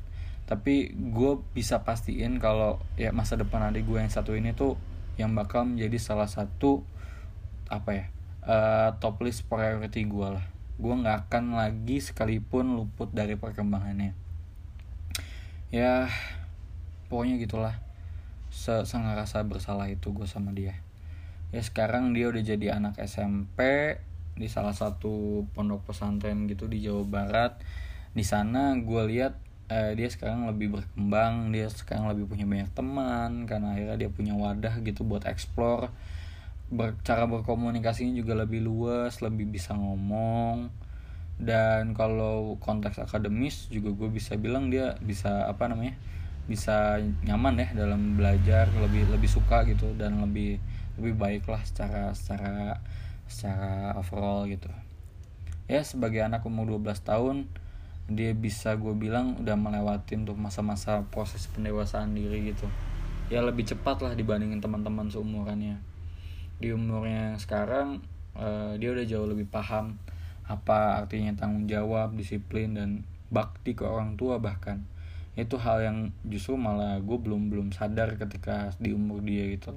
Tapi 0.45 0.93
gue 0.93 1.31
bisa 1.53 1.81
pastiin 1.83 2.37
kalau 2.37 2.79
ya 2.95 3.11
masa 3.11 3.35
depan 3.35 3.65
adik 3.69 3.85
gue 3.85 3.99
yang 3.99 4.11
satu 4.11 4.33
ini 4.33 4.55
tuh 4.55 4.79
yang 5.15 5.31
bakal 5.31 5.63
menjadi 5.63 5.97
salah 5.97 6.27
satu 6.27 6.83
apa 7.65 7.89
ya 7.91 8.05
uh, 8.45 8.89
top 9.01 9.25
list 9.25 9.47
priority 9.47 10.05
gue 10.05 10.27
lah. 10.39 10.45
Gue 10.75 10.93
nggak 10.95 11.29
akan 11.29 11.55
lagi 11.55 12.03
sekalipun 12.03 12.77
luput 12.77 13.09
dari 13.11 13.39
perkembangannya. 13.39 14.13
Ya 15.73 16.07
pokoknya 17.09 17.41
gitulah. 17.41 17.75
Sangat 18.55 19.19
rasa 19.19 19.43
bersalah 19.43 19.91
itu 19.91 20.15
gue 20.15 20.29
sama 20.29 20.55
dia. 20.55 20.79
Ya 21.51 21.59
sekarang 21.59 22.15
dia 22.15 22.31
udah 22.31 22.43
jadi 22.43 22.77
anak 22.77 23.01
SMP 23.01 23.59
di 24.35 24.51
salah 24.51 24.75
satu 24.75 25.47
pondok 25.55 25.91
pesantren 25.91 26.43
gitu 26.51 26.67
di 26.67 26.83
Jawa 26.83 27.07
Barat 27.07 27.63
di 28.15 28.23
sana 28.23 28.79
gue 28.79 29.01
lihat 29.11 29.35
eh, 29.67 29.91
dia 29.99 30.07
sekarang 30.07 30.47
lebih 30.47 30.79
berkembang 30.79 31.51
dia 31.51 31.67
sekarang 31.67 32.07
lebih 32.07 32.31
punya 32.31 32.47
banyak 32.47 32.71
teman 32.71 33.43
karena 33.43 33.75
akhirnya 33.75 33.97
dia 34.07 34.09
punya 34.09 34.33
wadah 34.33 34.79
gitu 34.81 35.03
buat 35.03 35.27
explore. 35.27 35.91
Ber, 36.71 36.97
cara 37.05 37.29
berkomunikasinya 37.29 38.15
juga 38.17 38.33
lebih 38.33 38.63
luas 38.63 39.19
lebih 39.19 39.51
bisa 39.51 39.75
ngomong. 39.75 40.71
Dan 41.35 41.91
kalau 41.91 42.55
konteks 42.63 43.03
akademis 43.03 43.67
juga 43.67 43.91
gue 43.91 44.07
bisa 44.07 44.39
bilang 44.39 44.71
dia 44.71 44.95
bisa 45.03 45.51
apa 45.51 45.67
namanya 45.67 45.99
bisa 46.47 47.01
nyaman 47.25 47.59
ya 47.59 47.67
dalam 47.75 48.15
belajar 48.15 48.69
lebih 48.79 49.09
lebih 49.11 49.27
suka 49.27 49.67
gitu 49.67 49.91
dan 49.99 50.23
lebih 50.23 50.61
lebih 50.95 51.13
baik 51.17 51.43
lah 51.51 51.59
secara 51.67 52.15
secara 52.15 52.79
secara 53.27 53.97
overall 53.99 54.47
gitu. 54.47 54.71
Ya 55.67 55.81
sebagai 55.83 56.23
anak 56.23 56.45
umur 56.45 56.79
12 56.79 57.01
tahun 57.03 57.49
dia 58.05 58.37
bisa 58.37 58.77
gue 58.77 58.93
bilang 58.93 59.41
udah 59.41 59.57
melewati 59.57 60.13
untuk 60.13 60.37
masa-masa 60.37 61.01
proses 61.09 61.49
pendewasaan 61.49 62.13
diri 62.13 62.53
gitu. 62.53 62.69
Ya 63.33 63.41
lebih 63.41 63.65
cepat 63.65 64.05
lah 64.05 64.13
dibandingin 64.13 64.61
teman-teman 64.61 65.09
seumurannya. 65.09 65.81
Di 66.61 66.69
umurnya 66.69 67.33
sekarang 67.41 68.05
uh, 68.37 68.77
dia 68.77 68.93
udah 68.93 69.05
jauh 69.09 69.25
lebih 69.25 69.49
paham 69.49 69.97
apa 70.45 71.01
artinya 71.01 71.33
tanggung 71.33 71.65
jawab 71.65 72.13
disiplin 72.13 72.77
dan 72.77 73.01
bakti 73.33 73.73
ke 73.73 73.81
orang 73.81 74.13
tua 74.13 74.37
bahkan. 74.37 74.85
Itu 75.33 75.57
hal 75.57 75.81
yang 75.81 75.97
justru 76.29 76.53
malah 76.55 77.01
gue 77.01 77.17
belum 77.17 77.49
belum 77.49 77.67
sadar 77.73 78.21
ketika 78.21 78.77
di 78.77 78.93
umur 78.93 79.25
dia 79.25 79.49
gitu. 79.49 79.73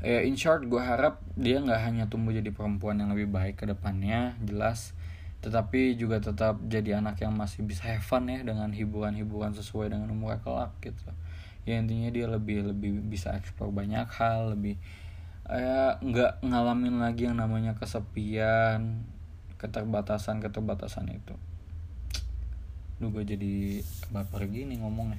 Ya 0.00 0.22
in 0.22 0.38
short 0.38 0.70
gue 0.70 0.78
harap 0.78 1.18
dia 1.34 1.58
nggak 1.58 1.82
hanya 1.82 2.04
tumbuh 2.06 2.30
jadi 2.30 2.54
perempuan 2.54 3.02
yang 3.02 3.10
lebih 3.10 3.28
baik 3.28 3.58
ke 3.58 3.66
depannya 3.66 4.38
jelas 4.40 4.96
tetapi 5.40 5.96
juga 5.96 6.20
tetap 6.20 6.60
jadi 6.68 7.00
anak 7.00 7.24
yang 7.24 7.32
masih 7.32 7.64
bisa 7.64 7.88
have 7.88 8.04
fun 8.04 8.28
ya 8.28 8.44
dengan 8.44 8.68
hiburan-hiburan 8.68 9.56
sesuai 9.56 9.88
dengan 9.88 10.12
umur 10.12 10.36
kelak 10.44 10.76
gitu. 10.84 11.00
Ya 11.64 11.80
intinya 11.80 12.12
dia 12.12 12.28
lebih 12.28 12.68
lebih 12.68 13.00
bisa 13.08 13.32
eksplor 13.32 13.72
banyak 13.72 14.04
hal 14.16 14.56
lebih 14.56 14.76
ya 15.50 15.98
nggak 15.98 16.46
ngalamin 16.46 17.02
lagi 17.02 17.26
yang 17.26 17.34
namanya 17.34 17.74
kesepian 17.74 19.02
keterbatasan 19.56 20.44
keterbatasan 20.44 21.08
itu. 21.08 21.34
Lu 23.00 23.08
gue 23.08 23.24
jadi 23.24 23.80
baper 24.12 24.44
gini 24.46 24.76
ngomongnya. 24.76 25.18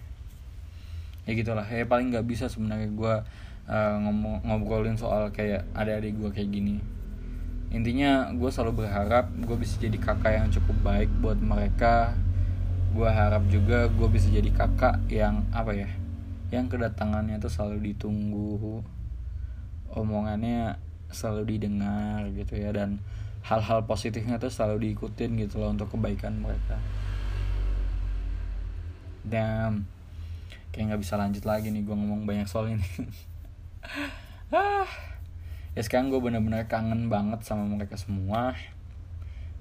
Ya 1.25 1.33
gitulah. 1.33 1.65
Ya 1.65 1.83
paling 1.89 2.13
nggak 2.13 2.29
bisa 2.29 2.45
sebenarnya 2.45 2.93
gue 2.93 3.13
uh, 3.67 3.95
ngomong 4.05 4.45
ngobrolin 4.45 5.01
soal 5.01 5.33
kayak 5.33 5.65
adik-adik 5.73 6.13
gue 6.17 6.29
kayak 6.29 6.49
gini 6.53 7.00
intinya 7.71 8.27
gue 8.35 8.51
selalu 8.51 8.83
berharap 8.83 9.31
gue 9.31 9.57
bisa 9.57 9.79
jadi 9.79 9.95
kakak 9.95 10.33
yang 10.35 10.47
cukup 10.51 10.77
baik 10.83 11.09
buat 11.23 11.39
mereka. 11.39 12.15
Gue 12.91 13.07
harap 13.07 13.47
juga 13.47 13.87
gue 13.87 14.07
bisa 14.11 14.27
jadi 14.27 14.51
kakak 14.51 15.07
yang 15.07 15.47
apa 15.55 15.71
ya 15.71 15.89
yang 16.51 16.67
kedatangannya 16.67 17.39
tuh 17.39 17.47
selalu 17.47 17.95
ditunggu. 17.95 18.83
Omongannya 19.95 20.75
selalu 21.11 21.55
didengar 21.55 22.27
gitu 22.35 22.59
ya 22.59 22.71
dan 22.75 22.99
hal-hal 23.43 23.83
positifnya 23.87 24.39
tuh 24.39 24.51
selalu 24.51 24.91
diikutin 24.91 25.35
gitu 25.39 25.63
loh 25.63 25.71
untuk 25.71 25.95
kebaikan 25.95 26.43
mereka. 26.43 26.75
Dan 29.23 29.87
kayak 30.75 30.91
nggak 30.91 31.01
bisa 31.03 31.15
lanjut 31.15 31.43
lagi 31.47 31.71
nih 31.71 31.87
gue 31.87 31.95
ngomong 31.95 32.27
banyak 32.27 32.47
soal 32.51 32.67
ini. 32.67 32.83
Ah 34.51 35.10
ya 35.71 35.81
sekarang 35.81 36.11
gue 36.11 36.19
bener-bener 36.19 36.67
kangen 36.67 37.07
banget 37.07 37.47
sama 37.47 37.63
mereka 37.63 37.95
semua. 37.95 38.55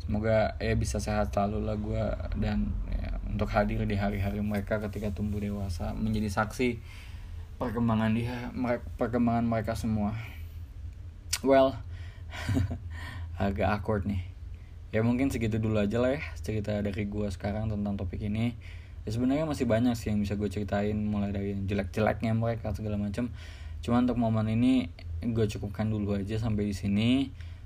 Semoga 0.03 0.59
ya 0.59 0.75
bisa 0.75 0.99
sehat 0.99 1.31
selalu 1.31 1.59
lah 1.62 1.77
gue 1.79 2.05
dan 2.42 2.75
ya, 2.90 3.14
untuk 3.31 3.46
hadir 3.55 3.87
di 3.87 3.94
hari-hari 3.94 4.42
mereka 4.42 4.83
ketika 4.83 5.14
tumbuh 5.14 5.38
dewasa 5.38 5.94
menjadi 5.94 6.27
saksi 6.27 6.83
perkembangan 7.61 8.11
dia 8.16 8.51
perkembangan 8.99 9.46
mereka 9.46 9.79
semua. 9.79 10.16
Well 11.46 11.79
agak 13.38 13.68
awkward 13.70 14.09
nih. 14.11 14.27
Ya 14.90 15.07
mungkin 15.07 15.31
segitu 15.31 15.62
dulu 15.62 15.79
aja 15.79 16.03
lah 16.03 16.18
ya 16.18 16.23
cerita 16.42 16.75
dari 16.83 17.07
gue 17.07 17.29
sekarang 17.31 17.70
tentang 17.70 17.94
topik 17.94 18.18
ini. 18.27 18.59
Ya 19.07 19.11
sebenarnya 19.14 19.46
masih 19.46 19.70
banyak 19.70 19.94
sih 19.94 20.11
yang 20.11 20.18
bisa 20.18 20.35
gue 20.35 20.51
ceritain 20.51 20.99
mulai 20.99 21.31
dari 21.31 21.55
jelek-jeleknya 21.55 22.35
mereka 22.35 22.75
segala 22.75 22.99
macam 22.99 23.31
cuma 23.81 24.05
untuk 24.05 24.21
momen 24.21 24.47
ini 24.53 24.93
gue 25.21 25.47
cukupkan 25.49 25.88
dulu 25.88 26.16
aja 26.16 26.40
sampai 26.40 26.73
di 26.73 26.75
sini. 26.77 27.11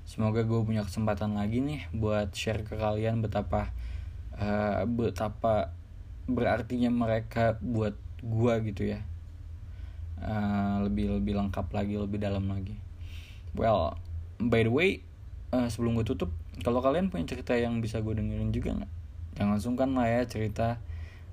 Semoga 0.05 0.45
gue 0.45 0.61
punya 0.61 0.85
kesempatan 0.85 1.33
lagi 1.33 1.63
nih 1.63 1.89
buat 1.95 2.29
share 2.35 2.61
ke 2.61 2.77
kalian 2.77 3.25
betapa 3.25 3.73
uh, 4.37 4.85
betapa 4.85 5.73
berartinya 6.29 6.93
mereka 6.93 7.57
buat 7.63 7.97
gue 8.21 8.53
gitu 8.71 8.95
ya. 8.95 9.01
Uh, 10.15 10.87
lebih 10.87 11.19
lebih 11.19 11.35
lengkap 11.35 11.67
lagi 11.73 11.95
lebih 11.97 12.21
dalam 12.21 12.47
lagi. 12.47 12.77
Well 13.57 13.97
by 14.37 14.67
the 14.67 14.73
way 14.73 15.01
uh, 15.55 15.67
sebelum 15.71 15.97
gue 15.97 16.05
tutup 16.05 16.29
kalau 16.61 16.79
kalian 16.79 17.11
punya 17.11 17.27
cerita 17.27 17.55
yang 17.55 17.79
bisa 17.83 17.99
gue 18.03 18.13
dengerin 18.13 18.51
juga 18.53 18.77
nggak? 18.77 18.91
Jangan 19.35 19.57
sungkan 19.59 19.89
lah 19.95 20.07
ya 20.07 20.21
cerita. 20.27 20.79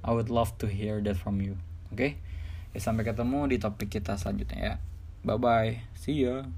I 0.03 0.11
would 0.11 0.35
love 0.35 0.59
to 0.59 0.66
hear 0.66 0.99
that 1.07 1.14
from 1.14 1.38
you. 1.38 1.55
Oke? 1.95 1.95
okay? 1.95 2.12
Ya 2.73 2.81
sampai 2.81 3.05
ketemu 3.05 3.49
di 3.49 3.57
topik 3.61 3.89
kita 3.93 4.17
selanjutnya 4.17 4.59
ya. 4.59 4.75
Bye 5.23 5.39
bye 5.39 5.73
see 5.95 6.27
ya 6.27 6.49